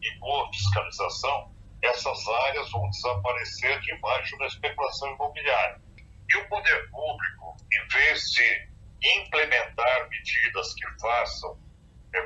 [0.02, 1.52] e boa fiscalização,
[1.82, 5.82] essas áreas vão desaparecer debaixo da especulação imobiliária.
[6.30, 8.70] E o poder público, em vez de
[9.04, 11.58] implementar medidas que façam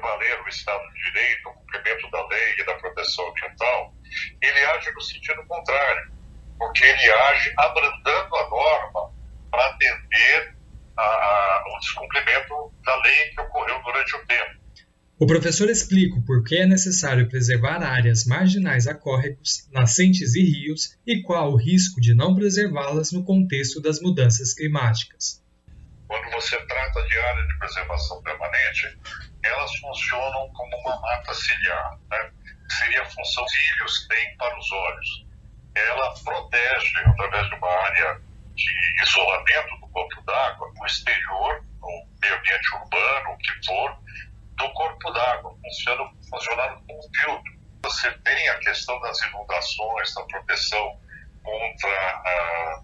[0.02, 3.94] valer o Estado de Direito, o cumprimento da lei e da proteção ambiental,
[4.42, 6.12] ele age no sentido contrário,
[6.58, 9.14] porque ele age abrandando a norma
[9.52, 10.56] para atender
[10.98, 14.66] ao descumprimento da lei que ocorreu durante o tempo.
[15.18, 20.98] O professor explica por que é necessário preservar áreas marginais a córregos, nascentes e rios
[21.08, 25.42] e qual o risco de não preservá-las no contexto das mudanças climáticas.
[26.08, 28.98] Quando você trata de área de preservação permanente,
[29.46, 32.32] elas funcionam como uma mata ciliar, né?
[32.80, 35.26] seria a função que cílios têm para os olhos.
[35.76, 38.22] Ela protege, através de uma área
[38.56, 43.98] de isolamento do corpo d'água, o exterior, o meio ambiente urbano, o que for,
[44.58, 47.56] do corpo d'água, funcionando, funcionando como filtro.
[47.84, 51.00] Você tem a questão das inundações, da proteção
[51.44, 52.84] contra ah,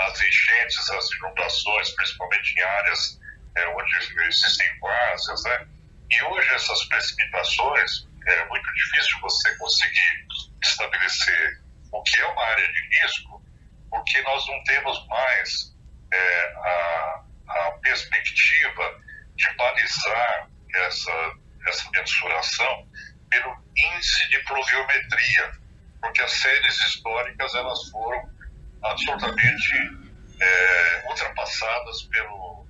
[0.00, 3.20] as enchentes, as inundações, principalmente em áreas
[3.56, 3.96] é, onde
[4.28, 5.68] existem várzeas, né?
[6.10, 10.26] E hoje essas precipitações é muito difícil você conseguir
[10.62, 11.62] estabelecer
[11.92, 13.42] o que é uma área de risco,
[13.90, 15.76] porque nós não temos mais
[16.12, 19.00] é, a, a, perspectiva
[19.36, 21.32] de balizar essa,
[21.66, 22.88] essa mensuração
[23.30, 25.52] pelo índice de pluviometria,
[26.00, 28.30] porque as séries históricas elas foram
[28.82, 29.74] absolutamente
[30.40, 32.66] é, ultrapassadas pelo,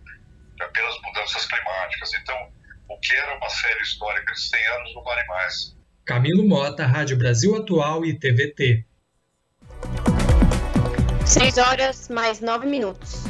[0.72, 2.14] pelas mudanças climáticas.
[2.14, 2.52] Então,
[2.88, 5.76] o que era uma série histórica de 100 anos não vale mais.
[6.04, 8.84] Camilo Mota, Rádio Brasil Atual e TVT.
[11.26, 13.24] 6 horas mais 9 minutos.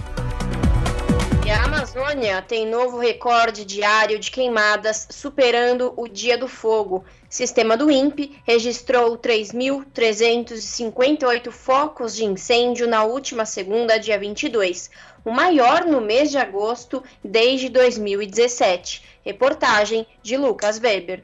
[1.45, 7.05] E a Amazônia tem novo recorde diário de queimadas, superando o Dia do Fogo.
[7.29, 14.91] Sistema do INPE registrou 3.358 focos de incêndio na última segunda, dia 22,
[15.25, 19.18] o maior no mês de agosto desde 2017.
[19.29, 21.23] Reportagem de Lucas Weber.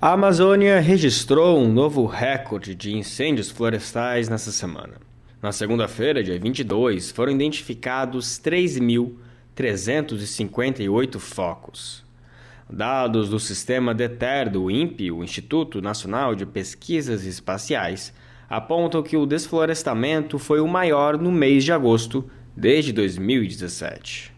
[0.00, 4.94] A Amazônia registrou um novo recorde de incêndios florestais nessa semana.
[5.42, 12.02] Na segunda-feira, dia 22, foram identificados 3.358 focos.
[12.70, 18.14] Dados do sistema DETER do INPE, o Instituto Nacional de Pesquisas Espaciais,
[18.48, 22.24] apontam que o desflorestamento foi o maior no mês de agosto
[22.56, 24.35] desde 2017.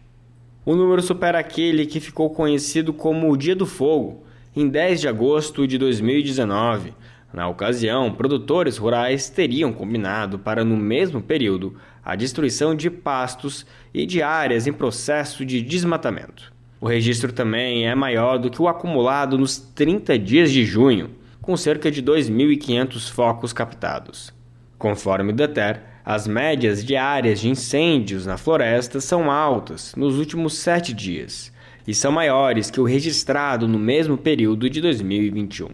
[0.65, 4.23] O número supera aquele que ficou conhecido como o Dia do Fogo,
[4.55, 6.93] em 10 de agosto de 2019,
[7.31, 14.05] na ocasião, produtores rurais teriam combinado para, no mesmo período, a destruição de pastos e
[14.05, 16.51] de áreas em processo de desmatamento.
[16.81, 21.55] O registro também é maior do que o acumulado nos 30 dias de junho, com
[21.55, 24.33] cerca de 2.500 focos captados.
[24.77, 30.55] Conforme o DETER, as médias de áreas de incêndios na floresta são altas nos últimos
[30.57, 31.53] sete dias
[31.87, 35.69] e são maiores que o registrado no mesmo período de 2021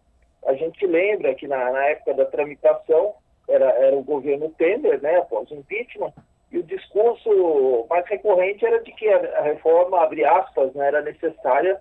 [0.46, 3.14] a gente lembra que na, na época da tramitação
[3.48, 6.12] era, era o governo Temer, né, após o impeachment,
[6.52, 11.02] e o discurso mais recorrente era de que a, a reforma, abre aspas, né, era
[11.02, 11.80] necessária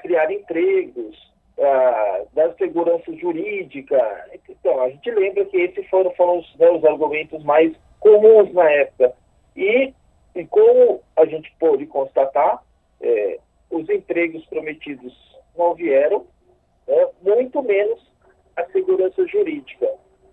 [0.00, 1.16] criar empregos,
[1.58, 4.26] uh, dar segurança jurídica.
[4.48, 8.70] Então, a gente lembra que esses foram, foram os, né, os argumentos mais comuns na
[8.70, 9.14] época.
[9.56, 9.92] E,
[10.34, 12.62] e como a gente pôde constatar,
[13.00, 13.38] é,
[13.70, 15.12] os empregos prometidos
[15.56, 16.26] não vieram,
[16.86, 18.00] né, muito menos
[18.56, 19.88] a segurança jurídica.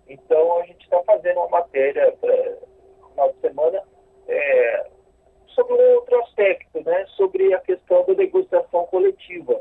[0.08, 3.82] Então, a gente está fazendo uma matéria no final de semana
[4.28, 4.86] é,
[5.56, 9.60] sobre outro aspecto, né, sobre a questão da negociação coletiva,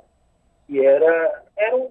[0.68, 1.90] que era, era um,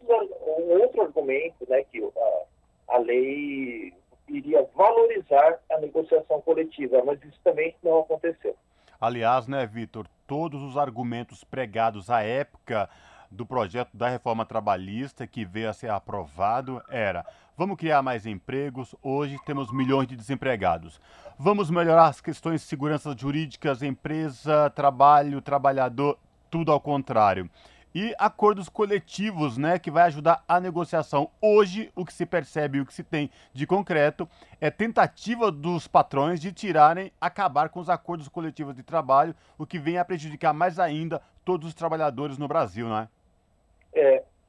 [0.58, 3.92] um outro argumento né, que a, a lei
[4.28, 8.54] iria valorizar a negociação coletiva, mas isso também não aconteceu.
[9.00, 12.88] Aliás, né, Vitor, todos os argumentos pregados à época
[13.30, 17.26] do projeto da reforma trabalhista que veio a ser aprovado era:
[17.56, 21.00] vamos criar mais empregos, hoje temos milhões de desempregados.
[21.38, 26.18] Vamos melhorar as questões de segurança jurídicas, empresa, trabalho, trabalhador,
[26.50, 27.50] tudo ao contrário.
[27.94, 31.30] e acordos coletivos, né, que vai ajudar a negociação.
[31.40, 34.28] Hoje, o que se percebe, o que se tem de concreto,
[34.60, 39.78] é tentativa dos patrões de tirarem, acabar com os acordos coletivos de trabalho, o que
[39.78, 43.08] vem a prejudicar mais ainda todos os trabalhadores no Brasil, não é?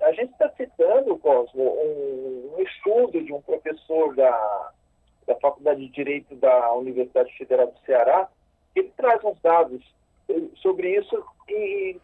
[0.05, 4.71] A gente está citando, Cosmo, um, um, estudo de um professor da,
[5.25, 8.29] da Faculdade de Direito da Universidade Federal do Ceará,
[8.75, 9.83] ele traz uns dados
[10.61, 11.97] sobre isso e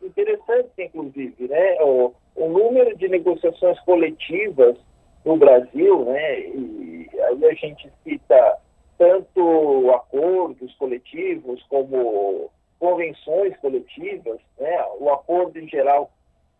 [0.79, 1.77] inclusive, né?
[1.81, 4.75] O, o número de negociações coletivas
[5.23, 6.39] no Brasil, né?
[6.39, 8.57] E aí a gente cita
[8.97, 12.49] tanto acordos coletivos como
[12.79, 14.85] convenções coletivas, né?
[14.99, 16.11] O acordo em geral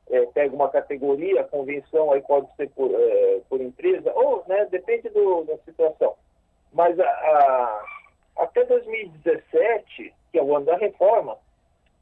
[0.10, 4.66] é, pega uma categoria, convenção aí pode ser por, é, por empresa, ou, né?
[4.72, 6.16] Depende do, da situação.
[6.74, 7.86] Mas a, a,
[8.40, 11.38] até 2017, que é o ano da reforma,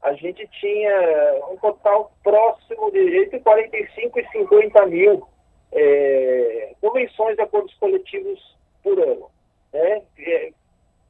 [0.02, 5.26] a gente tinha um total próximo de entre 45 e 50 mil
[5.72, 9.30] é, convenções de acordos coletivos por ano.
[9.72, 10.02] Né?
[10.18, 10.52] É,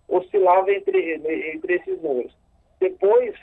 [0.09, 1.15] oscilava entre,
[1.55, 2.37] entre esses números.
[2.81, 3.35] Depois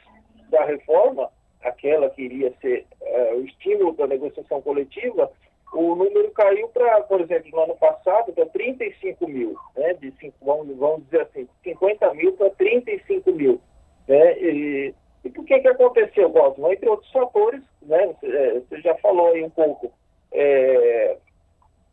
[0.49, 1.31] da reforma,
[1.63, 5.31] aquela que iria ser é, o estímulo da negociação coletiva,
[5.73, 9.93] o número caiu para, por exemplo, no ano passado, para 35 mil, né?
[9.95, 13.61] de cinco, vamos, vamos dizer assim, 50 mil para 35 mil.
[14.07, 14.39] Né?
[14.39, 16.71] E, e por que que aconteceu, Cosmo?
[16.71, 19.91] Entre outros fatores, né, você, é, você já falou aí um pouco,
[20.31, 21.17] é,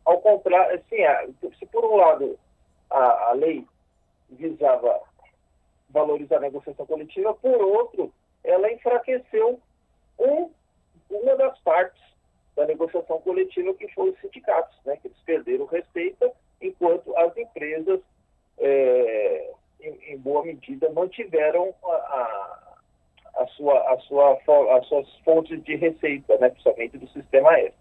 [0.05, 2.37] ao contrário, assim, se por um lado
[2.89, 3.65] a, a lei
[4.29, 5.01] visava
[5.89, 8.11] valorizar a negociação coletiva, por outro,
[8.45, 9.59] ela enfraqueceu
[10.19, 10.49] um,
[11.09, 12.01] uma das partes
[12.55, 16.31] da negociação coletiva, que foram os sindicatos, né, que eles perderam receita,
[16.61, 17.99] enquanto as empresas,
[18.57, 19.51] é,
[19.81, 22.65] em, em, boa medida, mantiveram a, a
[23.37, 27.73] a sua, a sua, as suas fontes de receita, né, principalmente do sistema aéreo.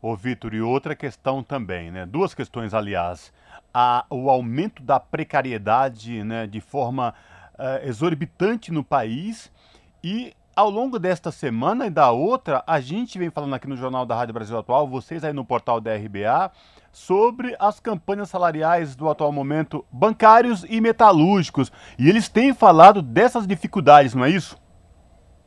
[0.00, 2.06] Ô, Vitor, e outra questão também, né?
[2.06, 3.32] Duas questões, aliás.
[3.74, 7.14] A, o aumento da precariedade né, de forma
[7.54, 9.52] uh, exorbitante no país
[10.02, 14.04] e ao longo desta semana e da outra, a gente vem falando aqui no Jornal
[14.04, 16.50] da Rádio Brasil Atual, vocês aí no portal da RBA,
[16.90, 21.70] sobre as campanhas salariais do atual momento, bancários e metalúrgicos.
[21.98, 24.60] E eles têm falado dessas dificuldades, não é isso?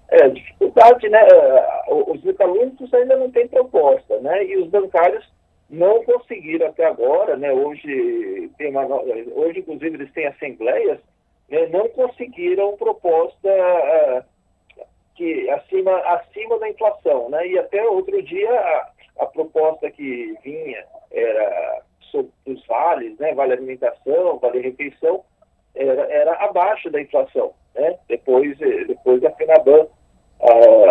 [0.09, 1.19] É, dificuldade, né?
[1.89, 4.45] Os metalúrgicos ainda não têm proposta, né?
[4.45, 5.25] E os bancários
[5.69, 7.51] não conseguiram até agora, né?
[7.51, 10.99] Hoje, tem uma, hoje inclusive, eles têm assembleias,
[11.49, 11.67] né?
[11.67, 14.30] não conseguiram proposta uh,
[15.15, 17.47] que acima, acima da inflação, né?
[17.47, 18.89] E até outro dia a,
[19.19, 21.81] a proposta que vinha era
[22.11, 23.33] sobre os vales, né?
[23.33, 25.23] Vale alimentação, vale refeição,
[25.75, 27.97] era, era abaixo da inflação, né?
[28.07, 29.88] Depois, depois a Fenaban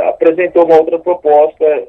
[0.09, 1.89] apresentou uma outra proposta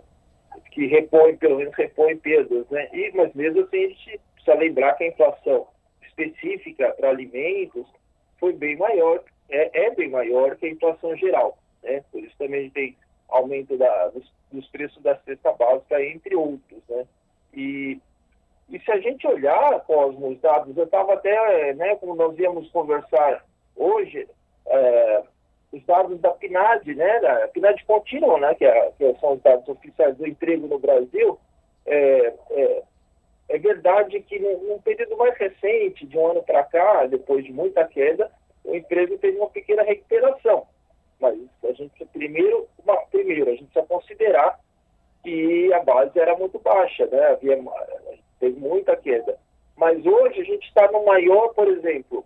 [0.72, 2.88] que repõe, pelo menos repõe perdas, né?
[2.94, 5.68] E, mas mesmo assim a gente precisa lembrar que a inflação
[6.08, 7.86] específica para alimentos
[8.40, 11.58] foi bem maior, é, é bem maior que a inflação geral.
[11.84, 12.04] Né?
[12.12, 12.98] Por isso também a gente tem
[13.30, 16.82] aumento da, dos, dos, preços da cesta básica, entre outros.
[16.90, 17.06] Né?
[17.54, 18.00] E,
[18.70, 22.70] e se a gente olhar, Cosmo, os dados, eu estava até, né, como nós íamos
[22.72, 23.46] conversar
[23.76, 24.28] hoje,
[24.68, 25.24] é,
[25.72, 29.68] os dados da PNAD, né, da PNAD contínua, né, que, é, que, são os dados
[29.68, 31.40] oficiais do emprego no Brasil,
[31.86, 32.84] é, é,
[33.50, 37.86] é verdade que num, período mais recente, de um ano para cá, depois de muita
[37.86, 38.32] queda,
[38.64, 40.68] o emprego teve uma pequena recuperação.
[41.22, 42.68] Mas a gente primeiro,
[43.12, 44.60] primeiro a gente precisa considerar
[45.24, 47.28] que a base era muito baixa, né?
[47.28, 47.58] Havia
[48.40, 49.38] teve muita queda.
[49.78, 52.26] Mas hoje a gente está no maior, por exemplo,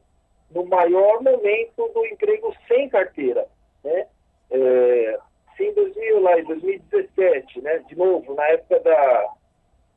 [0.50, 3.46] no maior momento do emprego sem carteira,
[3.84, 4.08] né?
[4.50, 5.20] É,
[5.58, 7.80] sim, 2000, lá em 2017, né?
[7.80, 9.34] De novo, na época da,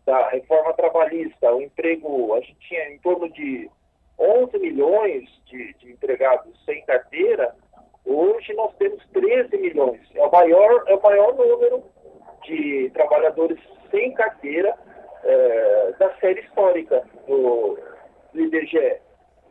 [0.06, 3.70] da reforma trabalhista, o emprego, a gente tinha em torno de
[4.18, 7.54] 11 milhões de, de empregados sem carteira,
[8.04, 10.00] Hoje nós temos 13 milhões.
[10.14, 11.82] É o maior, é o maior número
[12.44, 13.58] de trabalhadores
[13.90, 14.74] sem carteira
[15.24, 17.78] é, da série histórica do,
[18.32, 18.96] do IBGE.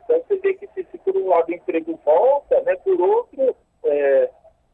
[0.03, 3.55] Então você vê que se, se, por um lado o emprego volta, né, por outro
[3.83, 4.29] é,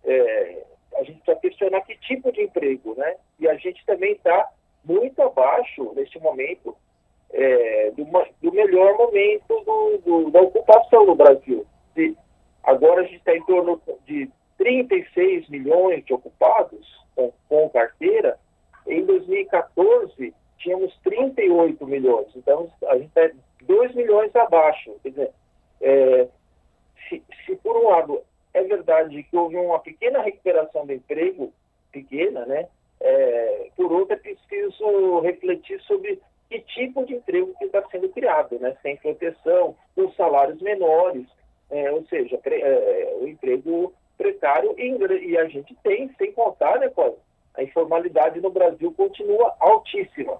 [0.05, 0.63] é,
[0.95, 3.15] a gente precisa questionar que tipo de emprego, né?
[3.39, 4.49] E a gente também está
[4.85, 6.75] muito abaixo neste momento
[7.31, 8.05] é, do,
[8.41, 11.65] do, melhor momento do, do, da ocupação no Brasil.
[12.63, 18.39] Agora a gente está em torno de 36 milhões de ocupados com, com carteira.
[18.87, 22.27] Em 2014, tínhamos 38 milhões.
[22.35, 23.29] Então, a gente está
[23.63, 24.95] 2 milhões abaixo.
[25.03, 25.31] Quer dizer,
[25.81, 26.27] é,
[27.09, 28.21] se, se, por um lado
[28.53, 31.51] é verdade que houve uma pequena recuperação do emprego,
[31.91, 32.67] pequena, né?
[32.99, 38.57] É, por outro, é preciso refletir sobre que tipo de emprego que está sendo criado,
[38.59, 38.77] né?
[38.81, 41.27] Sem proteção, com salários menores,
[41.73, 46.87] é, ou seja, é, o emprego precário e, e, a gente tem, sem contar, né,
[46.87, 47.17] Paulo?
[47.57, 50.37] A informalidade no Brasil continua altíssima.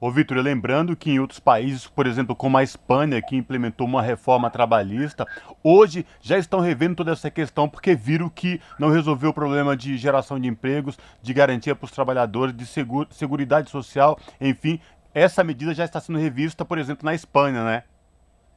[0.00, 4.02] Ô, Vitor, lembrando que em outros países, por exemplo, como a Espanha, que implementou uma
[4.02, 5.26] reforma trabalhista,
[5.62, 9.96] hoje já estão revendo toda essa questão porque viram que não resolveu o problema de
[9.96, 14.80] geração de empregos, de garantia para os trabalhadores, de seguro, seguridade social, enfim.
[15.14, 17.84] Essa medida já está sendo revista, por exemplo, na Espanha, né?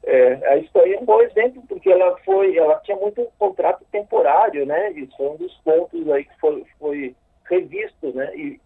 [0.06, 4.64] É, a Espanha é um bom exemplo, porque ela foi, ela tinha muito contrato temporário,
[4.64, 4.92] né?
[4.92, 7.16] Isso foi um dos pontos aí que foi, foi
[7.46, 8.32] revisto, né?
[8.36, 8.60] E,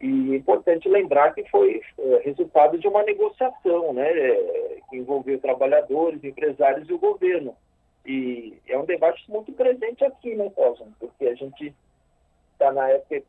[0.00, 5.40] e é importante lembrar que foi é, resultado de uma negociação, né, é, que envolveu
[5.40, 7.56] trabalhadores, empresários e o governo.
[8.06, 10.86] E é um debate muito presente aqui, né, Celso?
[11.00, 11.74] Porque a gente
[12.52, 13.22] está na época,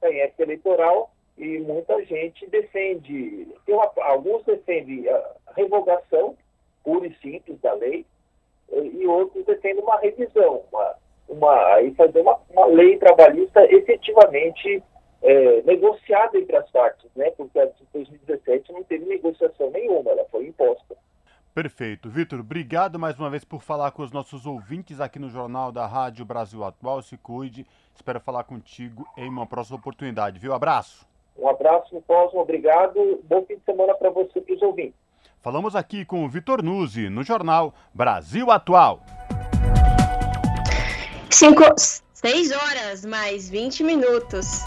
[0.00, 6.36] tá em época eleitoral e muita gente defende, uma, alguns defendem a revogação
[6.84, 8.04] pura e simples da lei
[8.72, 10.94] e outros defendem uma revisão, uma,
[11.28, 14.82] uma, e fazer uma, uma lei trabalhista efetivamente
[15.22, 17.30] é, negociada entre as partes, né?
[17.32, 20.96] Porque a de 2017 não teve negociação nenhuma, ela foi imposta.
[21.52, 22.08] Perfeito.
[22.08, 25.84] Vitor, obrigado mais uma vez por falar com os nossos ouvintes aqui no Jornal da
[25.84, 27.02] Rádio Brasil Atual.
[27.02, 27.66] Se cuide.
[27.94, 30.54] Espero falar contigo em uma próxima oportunidade, viu?
[30.54, 31.06] Abraço.
[31.36, 32.40] Um abraço, Cosmo.
[32.40, 33.20] Obrigado.
[33.24, 34.94] Bom fim de semana para você e para os ouvintes.
[35.42, 39.02] Falamos aqui com o Vitor Nuzzi, no Jornal Brasil Atual.
[41.30, 41.64] Cinco,
[42.12, 44.66] seis horas mais 20 minutos.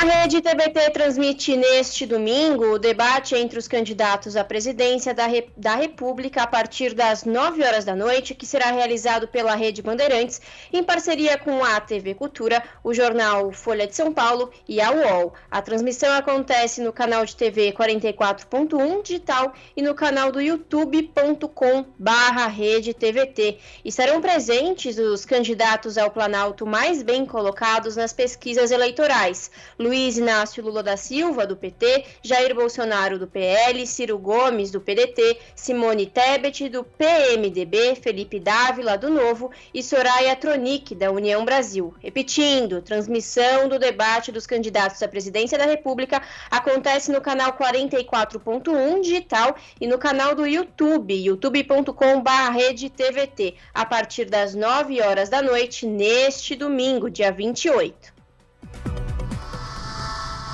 [0.00, 5.50] A rede TBT transmite neste domingo o debate entre os candidatos à presidência da, Re
[5.54, 10.40] da República a partir das 9 horas da noite, que será realizado pela Rede Bandeirantes,
[10.72, 15.34] em parceria com a TV Cultura, o jornal Folha de São Paulo e a UOL.
[15.50, 22.46] A transmissão acontece no canal de TV 44.1 digital e no canal do youtube.com barra
[22.46, 23.58] rede TVT.
[23.84, 29.50] Estarão presentes os candidatos ao Planalto mais bem colocados nas pesquisas eleitorais.
[29.94, 36.06] Inácio Lula da Silva, do PT, Jair Bolsonaro, do PL, Ciro Gomes, do PDT, Simone
[36.06, 41.94] Tebet, do PMDB, Felipe Dávila, do Novo e Soraya Tronic, da União Brasil.
[42.00, 49.54] Repetindo, transmissão do debate dos candidatos à presidência da República acontece no canal 44.1 digital
[49.80, 57.10] e no canal do YouTube, youtube.com/redetvt, a partir das 9 horas da noite neste domingo,
[57.10, 58.20] dia 28.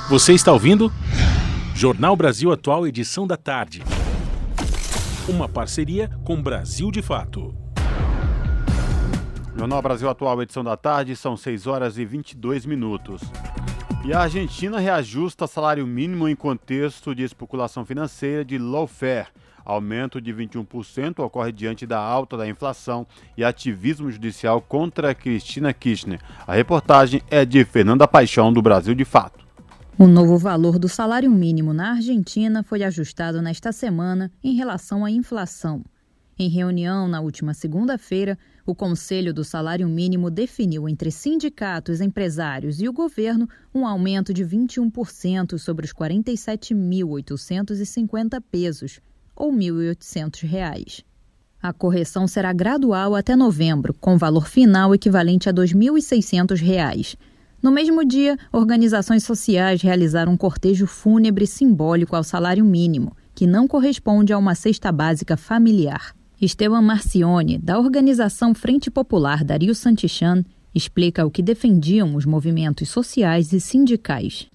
[0.08, 0.92] Você está ouvindo?
[1.74, 3.82] Jornal Brasil Atual, edição da tarde.
[5.28, 7.52] Uma parceria com Brasil de Fato.
[9.58, 13.20] Jornal Brasil Atual, edição da tarde, são 6 horas e 22 minutos.
[14.04, 19.26] E a Argentina reajusta salário mínimo em contexto de especulação financeira de lawfare.
[19.64, 23.04] Aumento de 21% ocorre diante da alta da inflação
[23.36, 26.20] e ativismo judicial contra Cristina Kirchner.
[26.46, 29.45] A reportagem é de Fernanda Paixão, do Brasil de Fato.
[29.98, 35.10] O novo valor do salário mínimo na Argentina foi ajustado nesta semana em relação à
[35.10, 35.82] inflação.
[36.38, 42.86] Em reunião na última segunda-feira, o Conselho do Salário Mínimo definiu entre sindicatos, empresários e
[42.86, 49.00] o governo um aumento de 21% sobre os 47.850 pesos,
[49.34, 51.04] ou R$ 1.800.
[51.62, 57.16] A correção será gradual até novembro, com valor final equivalente a R$ 2.600.
[57.62, 63.66] No mesmo dia, organizações sociais realizaram um cortejo fúnebre simbólico ao salário mínimo, que não
[63.66, 66.14] corresponde a uma cesta básica familiar.
[66.40, 70.44] Esteban Marcione, da organização Frente Popular Dario Santichan,
[70.76, 74.46] explica o que defendiam os movimentos sociais e sindicais.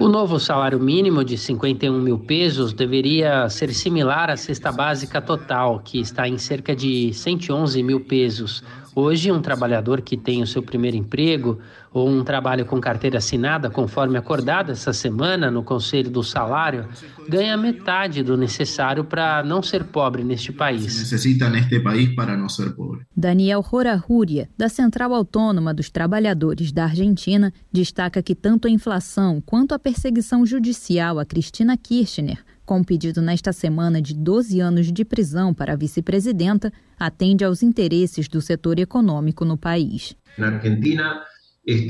[0.00, 5.80] O novo salário mínimo de 51 mil pesos deveria ser similar à cesta básica total,
[5.84, 8.64] que está em cerca de 111 mil pesos.
[8.92, 11.60] Hoje, um trabalhador que tem o seu primeiro emprego
[11.96, 16.86] ou um trabalho com carteira assinada, conforme acordado essa semana no Conselho do Salário,
[17.26, 20.84] ganha metade do necessário para não ser pobre neste país.
[20.84, 23.06] Necessita neste país para não ser pobre.
[23.16, 29.72] Daniel Rorahúria, da Central Autônoma dos Trabalhadores da Argentina, destaca que tanto a inflação quanto
[29.72, 35.54] a perseguição judicial a Cristina Kirchner com pedido nesta semana de 12 anos de prisão
[35.54, 40.16] para a vice-presidenta, atende aos interesses do setor econômico no país.
[40.36, 41.22] Na Argentina,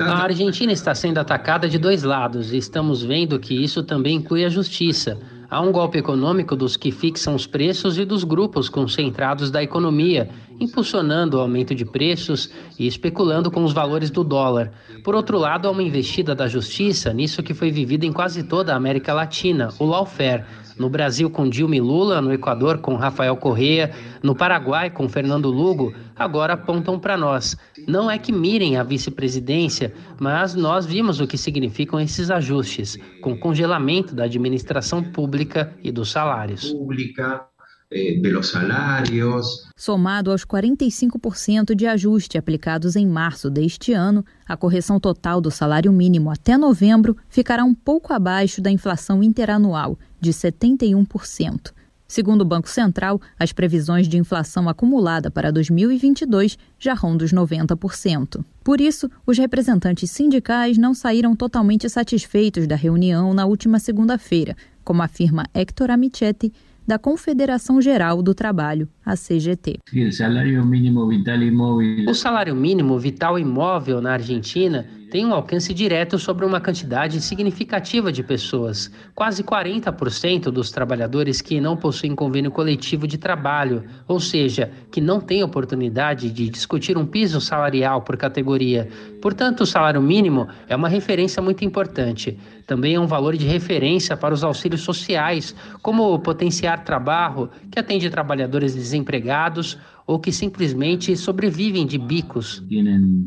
[0.01, 4.43] a Argentina está sendo atacada de dois lados e estamos vendo que isso também inclui
[4.43, 5.19] a justiça.
[5.51, 10.31] Há um golpe econômico dos que fixam os preços e dos grupos concentrados da economia,
[10.61, 14.73] impulsionando o aumento de preços e especulando com os valores do dólar.
[15.05, 18.73] Por outro lado, há uma investida da justiça nisso que foi vivido em quase toda
[18.73, 20.45] a América Latina, o lawfare,
[20.78, 23.93] no Brasil com Dilma e Lula, no Equador com Rafael Correa,
[24.23, 27.57] no Paraguai com Fernando Lugo, agora apontam para nós.
[27.87, 33.39] Não é que mirem a vice-presidência, mas nós vimos o que significam esses ajustes, com
[33.39, 36.73] congelamento da administração pública e dos salários.
[36.73, 37.47] Pública
[37.91, 39.69] de los salarios.
[39.77, 45.93] Somado aos 45% de ajuste aplicados em março deste ano, a correção total do salário
[45.93, 51.73] mínimo até novembro ficará um pouco abaixo da inflação interanual, de 71%.
[52.09, 58.45] Segundo o Banco Central, as previsões de inflação acumulada para 2022 já rondam os 90%.
[58.63, 65.03] Por isso, os representantes sindicais não saíram totalmente satisfeitos da reunião na última segunda-feira, como
[65.03, 66.53] afirma Hector Amichetti,
[66.87, 69.79] da Confederação Geral do Trabalho, a CGT.
[69.93, 72.09] O salário mínimo vital imóvel.
[72.09, 78.12] O salário mínimo vital imóvel na Argentina tem um alcance direto sobre uma quantidade significativa
[78.12, 78.93] de pessoas.
[79.14, 85.18] Quase 40% dos trabalhadores que não possuem convênio coletivo de trabalho, ou seja, que não
[85.18, 88.90] têm oportunidade de discutir um piso salarial por categoria.
[89.22, 92.38] Portanto, o salário mínimo é uma referência muito importante.
[92.66, 97.78] Também é um valor de referência para os auxílios sociais, como o potenciar trabalho, que
[97.78, 102.62] atende trabalhadores desempregados ou que simplesmente sobrevivem de bicos.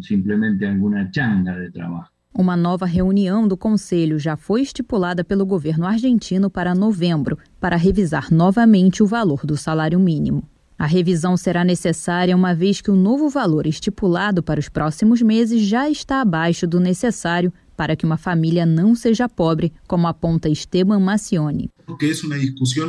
[0.01, 2.07] simplesmente alguma changa de trabalho.
[2.33, 8.31] Uma nova reunião do Conselho já foi estipulada pelo governo argentino para novembro, para revisar
[8.31, 10.43] novamente o valor do salário mínimo.
[10.77, 15.63] A revisão será necessária uma vez que o novo valor estipulado para os próximos meses
[15.63, 20.99] já está abaixo do necessário para que uma família não seja pobre, como aponta Esteban
[20.99, 21.69] Macione.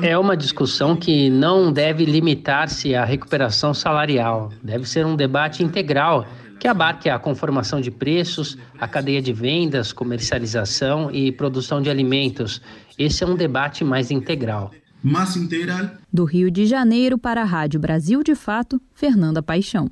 [0.02, 6.26] É uma discussão que não deve limitar-se à recuperação salarial, deve ser um debate integral
[6.58, 12.60] que abarque a conformação de preços, a cadeia de vendas, comercialização e produção de alimentos.
[12.98, 14.72] Esse é um debate mais integral.
[15.00, 15.88] Mais integral.
[16.12, 19.88] Do Rio de Janeiro para a Rádio Brasil de Fato, Fernanda Paixão.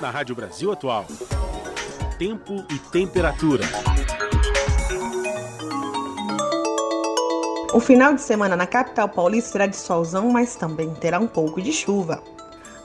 [0.00, 1.06] Na Rádio Brasil Atual
[2.18, 3.64] tempo e temperatura.
[7.72, 11.62] O final de semana na capital paulista será de solzão, mas também terá um pouco
[11.62, 12.20] de chuva.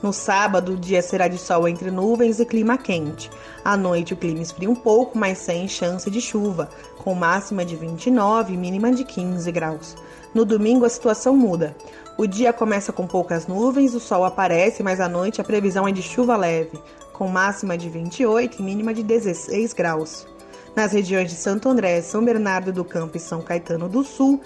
[0.03, 3.31] No sábado, o dia será de sol entre nuvens e clima quente.
[3.65, 6.69] À noite, o clima esfria um pouco, mas sem chance de chuva,
[7.03, 9.95] com máxima de 29 e mínima de 15 graus.
[10.31, 11.75] No domingo, a situação muda.
[12.19, 15.91] O dia começa com poucas nuvens, o sol aparece, mas à noite a previsão é
[15.91, 16.79] de chuva leve
[17.13, 20.27] com máxima de 28 e mínima de 16 graus.
[20.75, 24.41] Nas regiões de Santo André, São Bernardo do Campo e São Caetano do Sul,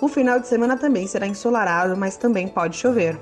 [0.00, 3.16] o final de semana também será ensolarado, mas também pode chover.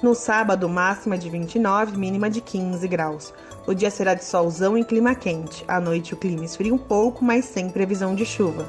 [0.00, 3.34] No sábado, máxima de 29, mínima de 15 graus.
[3.66, 5.64] O dia será de solzão e clima quente.
[5.66, 8.68] À noite, o clima esfria um pouco, mas sem previsão de chuva.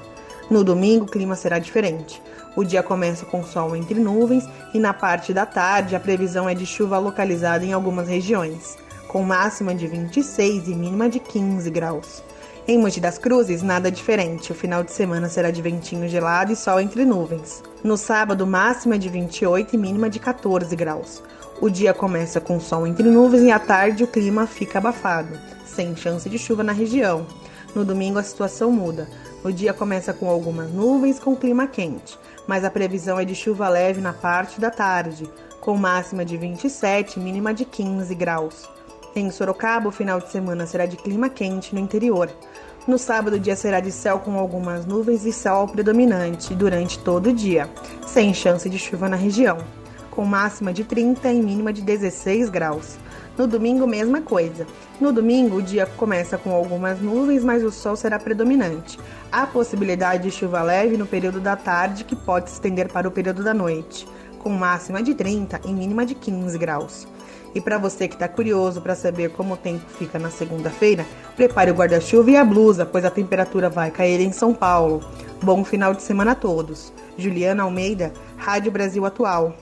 [0.49, 2.19] No domingo, o clima será diferente.
[2.56, 4.43] O dia começa com sol entre nuvens
[4.73, 8.76] e na parte da tarde a previsão é de chuva localizada em algumas regiões
[9.10, 12.23] com máxima de 26 e mínima de 15 graus.
[12.68, 14.52] Em Monte das Cruzes, nada diferente.
[14.52, 17.64] O final de semana será de ventinho gelado e sol entre nuvens.
[17.84, 21.23] No sábado, máxima de 28 e mínima de 14 graus.
[21.60, 25.95] O dia começa com sol entre nuvens e à tarde o clima fica abafado, sem
[25.95, 27.26] chance de chuva na região.
[27.73, 29.10] No domingo a situação muda.
[29.44, 32.15] O dia começa com algumas nuvens com clima quente,
[32.45, 35.27] mas a previsão é de chuva leve na parte da tarde,
[35.60, 38.69] com máxima de 27 e mínima de 15 graus.
[39.15, 42.30] Em Sorocaba, o final de semana será de clima quente no interior.
[42.88, 47.30] No sábado, o dia será de céu com algumas nuvens e sol predominante durante todo
[47.30, 47.69] o dia,
[48.06, 49.57] sem chance de chuva na região,
[50.11, 52.98] com máxima de 30 e mínima de 16 graus.
[53.36, 54.68] No domingo, mesma coisa.
[54.99, 58.99] No domingo, o dia começa com algumas nuvens, mas o sol será predominante.
[59.31, 63.11] Há possibilidade de chuva leve no período da tarde, que pode se estender para o
[63.11, 64.07] período da noite,
[64.40, 67.07] com máxima de 30 e mínima de 15 graus.
[67.53, 71.05] E para você que está curioso para saber como o tempo fica na segunda-feira,
[71.35, 75.01] prepare o guarda-chuva e a blusa, pois a temperatura vai cair em São Paulo.
[75.41, 76.93] Bom final de semana a todos.
[77.17, 79.55] Juliana Almeida, Rádio Brasil Atual.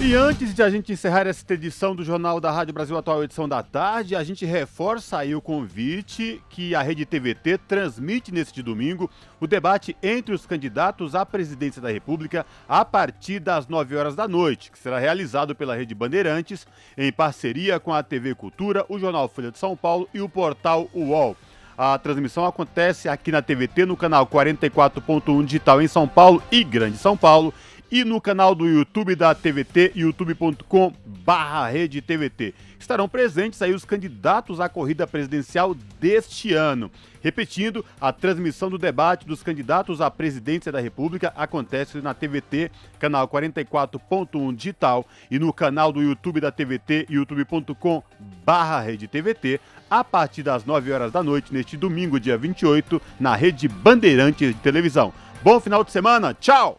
[0.00, 3.48] E antes de a gente encerrar esta edição do Jornal da Rádio Brasil Atual, edição
[3.48, 9.10] da tarde, a gente reforça aí o convite que a Rede TVT transmite neste domingo
[9.40, 14.28] o debate entre os candidatos à presidência da República a partir das 9 horas da
[14.28, 16.64] noite, que será realizado pela Rede Bandeirantes
[16.96, 20.88] em parceria com a TV Cultura, o Jornal Folha de São Paulo e o portal
[20.94, 21.36] UOL.
[21.76, 26.98] A transmissão acontece aqui na TVT no canal 44.1 digital em São Paulo e Grande
[26.98, 27.54] São Paulo
[27.90, 30.92] e no canal do YouTube da TVT, youtube.com
[31.24, 32.54] barra rede TVT.
[32.78, 36.90] Estarão presentes aí os candidatos à corrida presidencial deste ano.
[37.20, 43.26] Repetindo, a transmissão do debate dos candidatos à presidência da República acontece na TVT, canal
[43.26, 48.02] 44.1 digital e no canal do YouTube da TVT, youtube.com
[48.44, 49.60] barra rede TVT,
[49.90, 54.60] a partir das 9 horas da noite, neste domingo, dia 28, na rede Bandeirantes de
[54.60, 55.12] Televisão.
[55.42, 56.76] Bom final de semana, tchau!